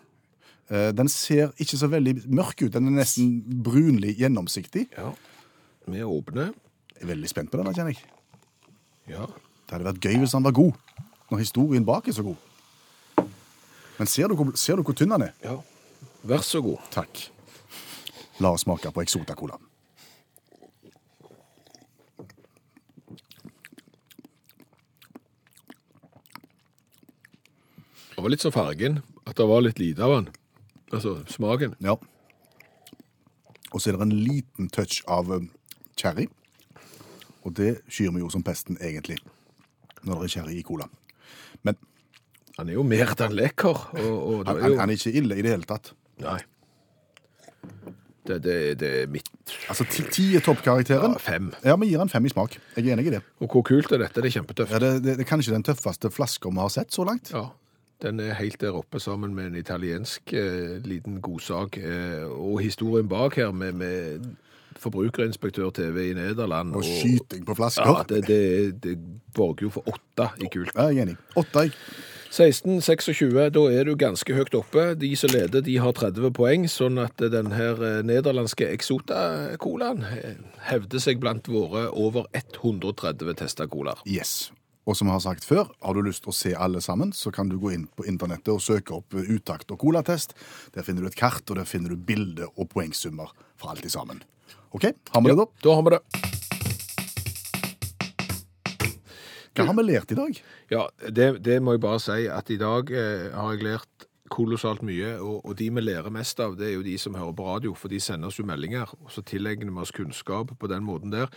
Eh, 0.72 0.94
Den 0.96 1.10
ser 1.12 1.50
ikke 1.60 1.76
så 1.76 1.90
veldig 1.92 2.14
mørk 2.32 2.62
ut. 2.64 2.70
Den 2.72 2.86
er 2.88 2.94
nesten 3.02 3.42
brunlig 3.66 4.14
gjennomsiktig. 4.22 4.86
ja. 4.96 5.10
Vi 5.92 6.00
er 6.00 6.08
åpne. 6.08 6.46
Jeg 6.96 7.04
er 7.04 7.10
veldig 7.10 7.28
spent 7.28 7.52
på 7.52 7.58
den, 7.60 7.68
kjenner 7.76 7.92
jeg. 7.92 8.00
Ja. 9.12 9.26
Det 9.68 9.74
hadde 9.76 9.88
vært 9.90 10.00
gøy 10.06 10.16
hvis 10.22 10.32
den 10.38 10.46
var 10.46 10.54
god, 10.56 10.78
når 11.28 11.42
historien 11.42 11.84
bak 11.84 12.08
er 12.08 12.16
så 12.16 12.24
god. 12.24 12.38
Men 13.98 14.08
ser 14.08 14.28
du, 14.28 14.36
hvor- 14.36 14.56
ser 14.58 14.76
du 14.76 14.84
hvor 14.84 14.94
tynn 14.98 15.10
den 15.14 15.22
er? 15.28 15.34
Ja, 15.44 15.58
vær 16.24 16.42
så 16.46 16.62
god. 16.62 16.80
Takk. 16.92 17.30
La 18.40 18.50
oss 18.56 18.62
smake 18.66 18.92
på 18.92 19.02
Exota-cola. 19.04 19.58
Det 28.16 28.22
var 28.22 28.30
litt 28.34 28.44
som 28.44 28.54
fargen, 28.54 29.00
at 29.26 29.38
det 29.40 29.48
var 29.50 29.64
litt 29.64 29.80
lite 29.80 30.04
av 30.06 30.14
den. 30.18 30.28
Altså, 30.92 31.16
smaken. 31.32 31.76
Ja. 31.82 31.96
Og 33.72 33.80
så 33.80 33.90
er 33.92 33.98
det 33.98 34.06
en 34.10 34.18
liten 34.26 34.68
touch 34.70 35.00
av 35.10 35.32
eh, 35.32 35.46
cherry. 35.98 36.28
Og 37.48 37.56
det 37.58 37.78
skyr 37.90 38.12
vi 38.14 38.22
jo 38.22 38.30
som 38.30 38.44
pesten, 38.46 38.78
egentlig, 38.84 39.18
når 40.04 40.20
det 40.22 40.28
er 40.28 40.34
cherry 40.36 40.58
i 40.60 40.66
cola. 40.68 40.90
Men 41.64 41.78
Han 42.62 42.70
er 42.70 42.78
jo 42.78 42.86
mer 42.86 43.10
enn 43.18 43.34
leker. 43.34 43.86
og, 43.98 44.16
og 44.22 44.42
det 44.46 44.54
han, 44.54 44.58
er 44.62 44.70
jo... 44.70 44.80
han 44.80 44.94
er 44.94 45.00
ikke 45.00 45.14
ille 45.18 45.38
i 45.38 45.46
det 45.46 45.54
hele 45.56 45.66
tatt. 45.70 45.94
Nei. 46.22 46.40
Det, 48.22 48.38
det, 48.46 48.56
det 48.78 48.90
er 49.00 49.08
mitt 49.10 49.30
Altså, 49.72 49.86
ti, 49.90 50.04
ti 50.14 50.26
er 50.38 50.44
toppkarakteren. 50.46 51.16
ja, 51.18 51.22
fem. 51.22 51.48
Ja, 51.66 51.74
vi 51.82 51.90
gir 51.90 52.04
han 52.04 52.12
fem 52.12 52.28
i 52.28 52.32
smak. 52.32 52.60
Jeg 52.78 52.86
er 52.86 52.94
enig 52.94 53.08
i 53.10 53.16
det. 53.16 53.24
Og 53.42 53.50
hvor 53.50 53.66
kult 53.66 53.90
er 53.92 54.04
dette? 54.04 54.22
Det 54.22 54.30
er 54.30 54.36
kjempetøft. 54.38 54.76
Ja, 54.76 54.80
det, 54.84 54.92
det, 55.02 55.16
det 55.18 55.26
er 55.26 55.30
kanskje 55.32 55.56
den 55.56 55.66
tøffeste 55.66 56.12
flaska 56.14 56.54
vi 56.54 56.62
har 56.62 56.70
sett 56.72 56.94
så 56.94 57.06
langt. 57.08 57.34
Ja, 57.34 57.48
den 58.06 58.22
er 58.22 58.38
helt 58.38 58.62
der 58.62 58.78
oppe 58.78 59.02
sammen 59.02 59.34
med 59.36 59.50
en 59.50 59.58
italiensk 59.60 60.34
eh, 60.38 60.78
liten 60.86 61.18
godsak. 61.26 61.82
Eh, 61.82 62.30
og 62.30 62.62
historien 62.62 63.10
bak 63.10 63.42
her 63.42 63.52
med, 63.52 63.74
med 63.82 64.30
forbrukerinspektør-TV 64.82 65.98
i 66.10 66.14
Nederland. 66.18 66.76
Og 66.78 66.86
skyting 66.86 67.46
på 67.48 67.58
flasker. 67.58 67.88
Ja, 67.88 68.06
det, 68.10 68.24
det, 68.28 68.42
det 68.84 68.96
borger 69.36 69.70
jo 69.70 69.76
for 69.78 69.92
åtte 69.92 70.32
i 70.42 70.50
kult. 70.52 70.74
Ja, 70.76 70.90
jeg 70.90 71.04
er 71.04 71.12
enig. 71.12 71.20
Åtte. 71.36 71.68
jeg. 71.68 71.78
16-26, 72.32 73.50
da 73.52 73.62
er 73.76 73.90
du 73.90 73.98
ganske 74.00 74.36
høyt 74.36 74.54
oppe. 74.56 74.94
De 74.96 75.10
som 75.20 75.34
leder, 75.34 75.66
de 75.66 75.76
har 75.84 75.92
30 75.98 76.32
poeng, 76.38 76.64
sånn 76.72 77.02
at 77.04 77.20
den 77.20 77.52
her 77.52 77.82
eh, 77.84 77.98
nederlandske 78.08 78.70
Exota-colaen 78.72 80.06
eh, 80.08 80.40
hevder 80.70 81.04
seg 81.04 81.20
blant 81.20 81.52
våre 81.52 81.90
over 81.92 82.30
130 82.32 83.36
testa 83.36 83.68
colaer. 83.68 84.00
Yes. 84.08 84.54
Og 84.88 84.96
som 84.98 85.12
jeg 85.12 85.18
har 85.18 85.26
sagt 85.28 85.46
før, 85.46 85.68
har 85.84 85.94
du 85.94 86.02
lyst 86.08 86.24
til 86.24 86.32
å 86.32 86.38
se 86.40 86.56
alle 86.56 86.80
sammen, 86.82 87.12
så 87.14 87.36
kan 87.36 87.52
du 87.52 87.60
gå 87.62 87.76
inn 87.76 87.86
på 87.92 88.08
internettet 88.10 88.54
og 88.56 88.64
søke 88.64 88.96
opp 88.96 89.14
utakt 89.20 89.76
og 89.76 89.84
colatest. 89.84 90.32
Der 90.74 90.88
finner 90.88 91.04
du 91.04 91.12
et 91.12 91.20
kart, 91.20 91.44
og 91.52 91.60
der 91.60 91.68
finner 91.68 91.92
du 91.92 92.00
bilder 92.00 92.48
og 92.56 92.72
poengsummer 92.72 93.36
for 93.60 93.76
alt 93.76 93.86
i 93.86 93.92
sammen. 93.92 94.24
OK, 94.72 94.86
har 95.10 95.22
vi 95.22 95.28
det 95.28 95.36
da? 95.36 95.46
Da 95.64 95.74
har 95.76 95.84
vi 95.84 95.92
det. 95.92 96.00
Hva 99.52 99.66
har 99.68 99.76
vi 99.76 99.84
lært 99.84 100.14
i 100.14 100.16
dag? 100.16 100.38
Ja, 100.72 100.86
det, 101.12 101.28
det 101.44 101.58
må 101.60 101.74
jeg 101.76 101.82
bare 101.84 102.00
si 102.00 102.24
at 102.32 102.52
i 102.54 102.56
dag 102.62 102.92
eh, 102.96 103.26
har 103.36 103.58
jeg 103.58 103.66
lært 103.68 104.06
kolossalt 104.32 104.86
mye, 104.88 105.18
og, 105.20 105.44
og 105.46 105.58
de 105.60 105.68
vi 105.76 105.84
lærer 105.84 106.14
mest 106.14 106.40
av, 106.44 106.56
det 106.60 106.70
er 106.70 106.78
jo 106.78 106.88
de 106.88 106.96
som 107.02 107.18
hører 107.20 107.36
på 107.38 107.50
radio, 107.50 107.76
for 107.78 107.92
de 107.92 108.00
sender 108.02 108.32
oss 108.32 108.40
jo 108.40 108.48
meldinger, 108.48 108.90
og 109.04 109.12
så 109.14 109.24
tilegner 109.28 109.72
vi 109.72 109.84
oss 109.84 109.94
kunnskap 109.96 110.56
på 110.60 110.72
den 110.72 110.88
måten 110.88 111.14
der. 111.14 111.32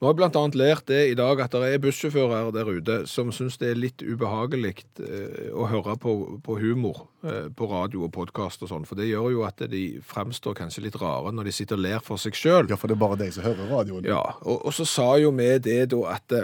Vi 0.00 0.08
har 0.08 0.14
blant 0.16 0.36
annet 0.40 0.56
lært 0.56 0.86
det 0.88 1.00
i 1.10 1.16
dag 1.18 1.42
at 1.44 1.52
det 1.52 1.74
er 1.74 1.82
bussjåfører 1.84 2.54
der 2.56 2.68
ute 2.72 2.94
som 3.10 3.28
syns 3.36 3.58
det 3.60 3.68
er 3.68 3.80
litt 3.82 4.00
ubehagelig 4.00 4.72
eh, 5.04 5.50
å 5.52 5.66
høre 5.68 5.98
på, 6.00 6.14
på 6.40 6.56
humor 6.56 7.02
eh, 7.20 7.50
på 7.52 7.68
radio 7.68 8.06
og 8.06 8.14
podkast 8.14 8.64
og 8.64 8.70
sånn, 8.72 8.86
for 8.88 8.96
det 8.96 9.10
gjør 9.10 9.28
jo 9.34 9.44
at 9.44 9.60
de 9.68 9.82
fremstår 10.00 10.56
kanskje 10.62 10.86
litt 10.86 10.96
rare 11.02 11.34
når 11.36 11.50
de 11.50 11.54
sitter 11.58 11.76
og 11.76 11.84
ler 11.84 12.00
for 12.06 12.22
seg 12.22 12.38
sjøl. 12.38 12.70
Ja, 12.72 12.80
for 12.80 12.88
det 12.88 12.96
er 12.96 13.02
bare 13.04 13.20
de 13.20 13.28
som 13.36 13.44
hører 13.44 13.68
radioen. 13.68 14.08
Ja, 14.08 14.22
og, 14.40 14.64
og 14.70 14.72
så 14.72 14.88
sa 14.88 15.10
jo 15.20 15.34
vi 15.36 15.52
det 15.68 15.82
da 15.92 16.00
at 16.14 16.38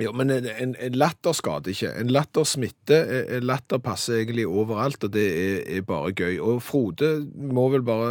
eh, 0.00 0.06
ja, 0.08 0.14
men 0.16 0.32
en, 0.32 0.74
en, 0.74 0.98
latter 0.98 1.36
skader 1.36 1.74
ikke. 1.74 1.92
En 2.00 2.12
latter 2.12 2.48
smitter. 2.48 3.04
En 3.20 3.40
en 3.40 3.46
latter 3.48 3.80
passer 3.82 4.20
egentlig 4.20 4.46
overalt, 4.46 5.04
og 5.04 5.12
det 5.14 5.26
er, 5.30 5.60
er 5.78 5.84
bare 5.86 6.12
gøy. 6.12 6.38
Og 6.44 6.60
Frode 6.62 7.10
må 7.34 7.68
vel 7.72 7.84
bare 7.86 8.10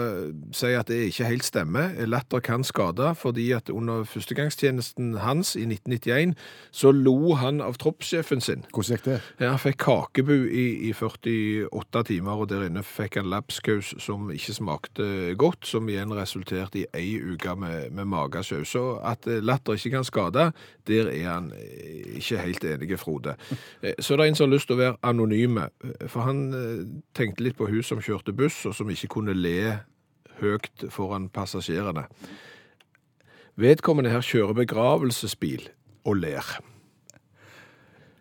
si 0.56 0.72
at 0.78 0.90
det 0.90 1.10
ikke 1.10 1.30
helt 1.30 1.46
stemmer. 1.46 1.94
Latter 2.10 2.42
kan 2.44 2.66
skade, 2.66 3.14
fordi 3.20 3.52
at 3.56 3.70
under 3.70 4.04
førstegangstjenesten 4.10 5.18
hans 5.24 5.56
i 5.56 5.66
1991 5.68 6.36
så 6.72 6.92
lo 6.96 7.36
han 7.40 7.62
av 7.62 7.78
troppssjefen 7.82 8.42
sin. 8.44 8.66
Hvordan 8.74 8.98
gikk 8.98 9.06
det? 9.06 9.20
Ja, 9.40 9.54
Han 9.54 9.62
fikk 9.62 9.80
kakebu 9.86 10.36
i, 10.48 10.66
i 10.90 10.94
48 10.94 12.04
timer, 12.10 12.42
og 12.42 12.50
der 12.52 12.66
inne 12.68 12.84
fikk 12.86 13.20
han 13.20 13.30
lapskaus 13.30 13.94
som 14.02 14.30
ikke 14.34 14.58
smakte 14.58 15.10
godt, 15.40 15.68
som 15.68 15.90
igjen 15.90 16.14
resulterte 16.16 16.84
i 16.84 16.88
ei 16.98 17.20
uke 17.20 17.56
med, 17.60 17.92
med 17.96 18.10
magesjau. 18.10 18.64
Så 18.68 18.86
at 19.06 19.28
eh, 19.30 19.44
latter 19.44 19.78
ikke 19.78 19.98
kan 19.98 20.08
skade, 20.08 20.50
der 20.90 21.12
er 21.14 21.26
han 21.30 21.52
eh, 21.54 21.79
ikke 22.20 22.38
helt 22.44 22.64
enige, 22.64 22.98
Frode. 22.98 23.36
Eh, 23.82 23.94
Så 24.00 24.16
det 24.16 24.26
er 24.26 24.30
en 24.30 24.36
som 24.36 24.50
har 24.50 24.56
lyst 24.56 24.68
til 24.68 24.78
å 24.78 24.80
være 24.80 24.98
anonyme, 25.04 25.70
eh, 25.84 26.08
for 26.08 26.22
han 26.28 26.54
eh, 26.54 26.86
tenkte 27.16 27.44
litt 27.44 27.58
på 27.58 27.68
hun 27.70 27.84
som 27.84 28.02
kjørte 28.02 28.34
buss, 28.36 28.66
og 28.66 28.76
som 28.76 28.90
ikke 28.90 29.08
kunne 29.08 29.34
le 29.34 29.80
høyt 30.40 30.88
foran 30.90 31.30
passasjerene. 31.30 32.06
Vedkommende 33.60 34.12
her 34.12 34.24
kjører 34.24 34.54
begravelsesbil 34.54 35.68
og 36.06 36.16
ler. 36.16 36.46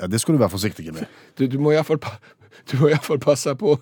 Ja, 0.01 0.07
Det 0.07 0.21
skulle 0.21 0.39
du 0.39 0.43
være 0.43 0.51
forsiktig 0.51 0.93
med. 0.95 1.07
Du, 1.39 1.47
du 1.47 1.59
må 1.59 1.73
iallfall 1.73 1.99
pa 1.99 2.19
passe 3.23 3.55
på 3.55 3.79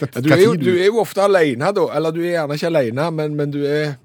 ja, 0.00 0.06
du, 0.20 0.30
er 0.32 0.40
jo, 0.40 0.54
du 0.56 0.70
er 0.72 0.86
jo 0.86 0.98
ofte 0.98 1.22
alene, 1.22 1.68
da. 1.76 1.84
Eller 1.94 2.10
du 2.10 2.22
er 2.22 2.32
gjerne 2.32 2.56
ikke 2.56 2.66
alene, 2.66 3.10
men, 3.10 3.34
men 3.36 3.50
du 3.52 3.64
er 3.66 3.96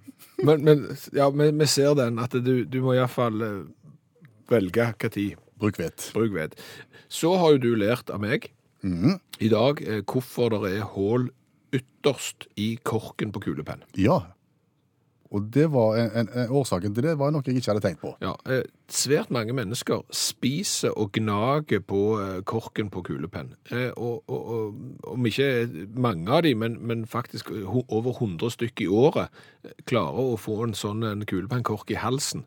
Men, 0.43 0.63
men 0.65 0.97
ja, 1.13 1.29
vi, 1.29 1.65
ser 1.69 1.93
den, 1.93 2.17
at 2.19 2.33
du, 2.33 2.65
du 2.65 2.79
må 2.81 2.95
iallfall 2.97 3.37
velge 4.51 4.89
hva 4.91 5.11
tid. 5.13 5.39
Bruk 5.61 5.79
vet. 5.79 6.09
Bruk 6.15 6.33
ved. 6.35 6.57
Så 7.07 7.35
har 7.39 7.55
jo 7.55 7.63
du 7.63 7.71
lært 7.79 8.11
av 8.11 8.21
meg 8.23 8.49
mm. 8.83 9.19
i 9.39 9.49
dag 9.53 9.81
eh, 9.85 10.01
hvorfor 10.01 10.51
det 10.55 10.75
er 10.79 10.87
hull 10.95 11.29
ytterst 11.73 12.47
i 12.59 12.75
korken 12.85 13.31
på 13.33 13.41
kulepenn. 13.47 13.85
Ja. 13.97 14.32
Og 15.33 15.47
det 15.53 15.65
var 15.73 15.95
en, 15.97 16.09
en, 16.21 16.27
en, 16.37 16.51
årsaken 16.53 16.93
til 16.93 17.07
det 17.07 17.15
var 17.17 17.31
noe 17.33 17.41
jeg 17.47 17.57
ikke 17.57 17.71
hadde 17.73 17.81
tenkt 17.87 18.01
på. 18.03 18.11
Ja, 18.21 18.35
eh, 18.45 18.67
svært 18.93 19.31
mange 19.33 19.55
mennesker 19.57 20.03
spiser 20.13 20.93
og 20.93 21.09
gnager 21.17 21.81
på 21.81 22.01
eh, 22.21 22.35
korken 22.45 22.91
på 22.93 23.01
kulepenn. 23.07 23.55
Eh, 23.73 23.89
og, 23.97 24.21
og, 24.29 24.51
og 24.53 25.09
om 25.15 25.25
ikke 25.25 25.47
mange 25.97 26.29
av 26.29 26.45
dem, 26.45 26.61
men, 26.61 26.77
men 26.85 27.05
faktisk 27.09 27.49
ho- 27.65 27.85
over 27.89 28.13
100 28.19 28.53
stykker 28.59 28.85
i 28.85 28.93
året, 28.93 29.33
eh, 29.65 29.73
klarer 29.89 30.33
å 30.35 30.37
få 30.37 30.59
en 30.67 30.77
sånn 30.77 31.01
en 31.09 31.25
kulepennkork 31.25 31.89
i 31.95 31.99
halsen. 32.03 32.45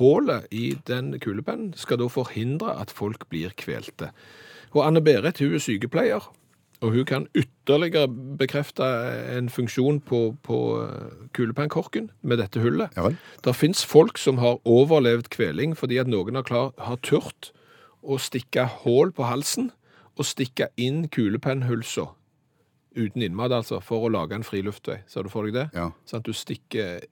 Hålet 0.00 0.50
i 0.52 0.74
den 0.90 1.14
kulepennen 1.22 1.70
skal 1.80 2.02
da 2.02 2.10
forhindre 2.12 2.74
at 2.82 2.90
folk 2.92 3.28
blir 3.32 3.54
kvelte. 3.56 4.10
Og 4.74 4.82
Anne 4.84 5.00
Berit 5.04 5.38
hun 5.40 5.54
er 5.54 5.62
sykepleier, 5.62 6.26
og 6.82 6.96
hun 6.96 7.04
kan 7.06 7.26
ytterligere 7.38 8.08
bekrefte 8.38 8.86
en 9.36 9.48
funksjon 9.52 10.00
på, 10.02 10.20
på 10.42 10.58
eh, 10.82 11.28
kulepennkorken 11.36 12.10
med 12.26 12.42
dette 12.42 12.62
hullet. 12.62 12.90
Ja. 12.98 13.12
Det 13.44 13.54
fins 13.56 13.84
folk 13.86 14.18
som 14.18 14.40
har 14.42 14.58
overlevd 14.68 15.30
kveling 15.34 15.76
fordi 15.78 16.00
at 16.02 16.10
noen 16.10 16.38
har, 16.38 16.46
klar, 16.46 16.72
har 16.82 16.98
turt 17.06 17.52
å 18.02 18.18
stikke 18.18 18.66
hull 18.82 19.14
på 19.14 19.28
halsen 19.28 19.70
og 20.18 20.26
stikke 20.26 20.72
inn 20.76 21.06
kulepennhulsa 21.08 22.10
uten 22.92 23.22
innmat, 23.24 23.54
altså, 23.56 23.78
for 23.80 24.04
å 24.04 24.10
lage 24.12 24.36
en 24.36 24.44
fri 24.44 24.60
luftvei. 24.66 24.98
Ser 25.08 25.24
du 25.24 25.32
for 25.32 25.48
deg 25.48 25.54
det? 25.56 25.68
Ja. 25.78 25.88
Sånn 26.04 26.20
at 26.20 26.28
du 26.28 26.34
stikker 26.36 27.06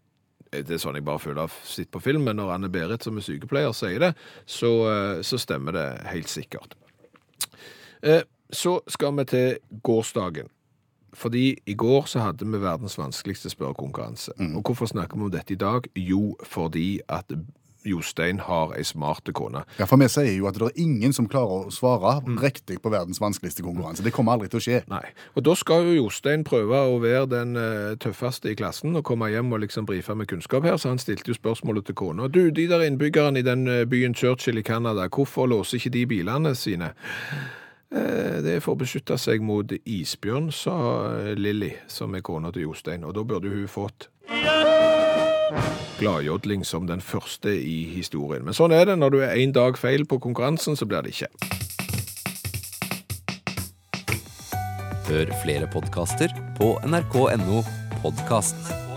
det 0.50 0.74
er 0.74 0.80
sånn 0.82 0.96
jeg 0.98 1.06
bare 1.06 1.22
føler 1.22 1.52
sett 1.62 1.92
på 1.94 2.00
film, 2.02 2.24
men 2.26 2.40
når 2.40 2.56
Anne 2.56 2.68
Berit 2.74 3.04
som 3.06 3.18
er 3.20 3.22
sykepleier 3.22 3.70
sier 3.76 4.02
det, 4.02 4.10
så, 4.50 4.70
eh, 4.90 5.20
så 5.22 5.38
stemmer 5.38 5.76
det 5.76 5.86
helt 6.10 6.30
sikkert. 6.30 6.74
Eh, 8.02 8.24
Så 8.52 8.80
skal 8.88 9.16
vi 9.16 9.24
til 9.24 9.56
gårsdagen. 9.82 10.50
Fordi 11.14 11.58
i 11.66 11.74
går 11.74 12.04
så 12.06 12.20
hadde 12.22 12.46
vi 12.46 12.60
verdens 12.62 12.98
vanskeligste 12.98 13.50
spørrekonkurranse. 13.50 14.32
Og 14.54 14.62
hvorfor 14.62 14.86
snakker 14.86 15.18
vi 15.18 15.26
om 15.26 15.30
dette 15.30 15.52
i 15.52 15.58
dag? 15.58 15.88
Jo, 15.96 16.36
fordi 16.46 17.00
at 17.08 17.32
Jostein 17.84 18.38
har 18.44 18.74
ei 18.76 18.84
smarte 18.84 19.32
kone. 19.32 19.62
Ja, 19.78 19.86
For 19.88 20.00
vi 20.00 20.08
sier 20.12 20.34
jo 20.34 20.48
at 20.50 20.58
det 20.58 20.66
er 20.68 20.80
ingen 20.82 21.14
som 21.16 21.28
klarer 21.30 21.66
å 21.66 21.72
svare 21.72 22.18
riktig 22.42 22.80
på 22.84 22.92
verdens 22.92 23.20
vanskeligste 23.22 23.64
konkurranse. 23.64 24.04
Det 24.04 24.12
kommer 24.12 24.36
aldri 24.36 24.50
til 24.52 24.60
å 24.60 24.64
skje. 24.64 24.80
Nei. 24.90 25.02
Og 25.34 25.44
da 25.46 25.54
skal 25.56 25.88
jo 25.88 25.96
Jostein 26.02 26.44
prøve 26.44 26.76
å 26.76 26.98
være 27.00 27.26
den 27.32 27.56
eh, 27.60 27.94
tøffeste 28.00 28.52
i 28.52 28.58
klassen 28.58 28.96
og 28.98 29.06
komme 29.08 29.30
hjem 29.32 29.52
og 29.56 29.64
liksom 29.64 29.88
brife 29.88 30.14
med 30.16 30.28
kunnskap 30.30 30.66
her, 30.68 30.76
så 30.76 30.92
han 30.92 31.00
stilte 31.00 31.32
jo 31.32 31.38
spørsmålet 31.38 31.88
til 31.88 31.96
kona. 32.02 32.28
Du, 32.28 32.42
de 32.52 32.68
der 32.68 32.84
innbyggerne 32.84 33.40
i 33.40 33.46
den 33.46 33.64
eh, 33.68 33.86
byen 33.88 34.14
Churchill 34.14 34.60
i 34.60 34.66
Canada, 34.66 35.08
hvorfor 35.08 35.48
låser 35.48 35.80
ikke 35.80 35.96
de 35.96 36.04
bilene 36.12 36.54
sine? 36.58 36.92
Eh, 37.90 38.40
Det 38.42 38.54
er 38.56 38.60
for 38.62 38.76
å 38.76 38.80
beskytte 38.80 39.16
seg 39.18 39.42
mot 39.42 39.66
isbjørn, 39.84 40.50
sa 40.54 40.74
eh, 41.18 41.34
Lilly, 41.38 41.72
som 41.90 42.14
er 42.14 42.22
kona 42.22 42.52
til 42.54 42.68
Jostein, 42.68 43.04
og 43.04 43.14
da 43.18 43.24
burde 43.26 43.50
hun 43.50 43.66
fått 43.68 44.08
gladjodling 46.00 46.62
som 46.64 46.86
den 46.86 47.02
første 47.04 47.50
i 47.52 47.82
historien. 47.96 48.44
Men 48.46 48.54
sånn 48.56 48.72
er 48.72 48.86
det, 48.88 48.96
når 48.98 49.10
du 49.10 49.18
er 49.26 49.34
en 49.36 49.52
dag 49.52 49.76
feil 49.76 50.06
på 50.08 50.20
konkurransen, 50.22 50.78
så 50.78 50.86
blir 50.88 51.02
det 51.04 51.12
ikke. 51.16 51.28
Hør 55.10 55.32
flere 55.42 55.66
podkaster 55.66 56.30
på 56.56 56.76
nrk.no 56.86 57.64
podkast. 58.00 58.89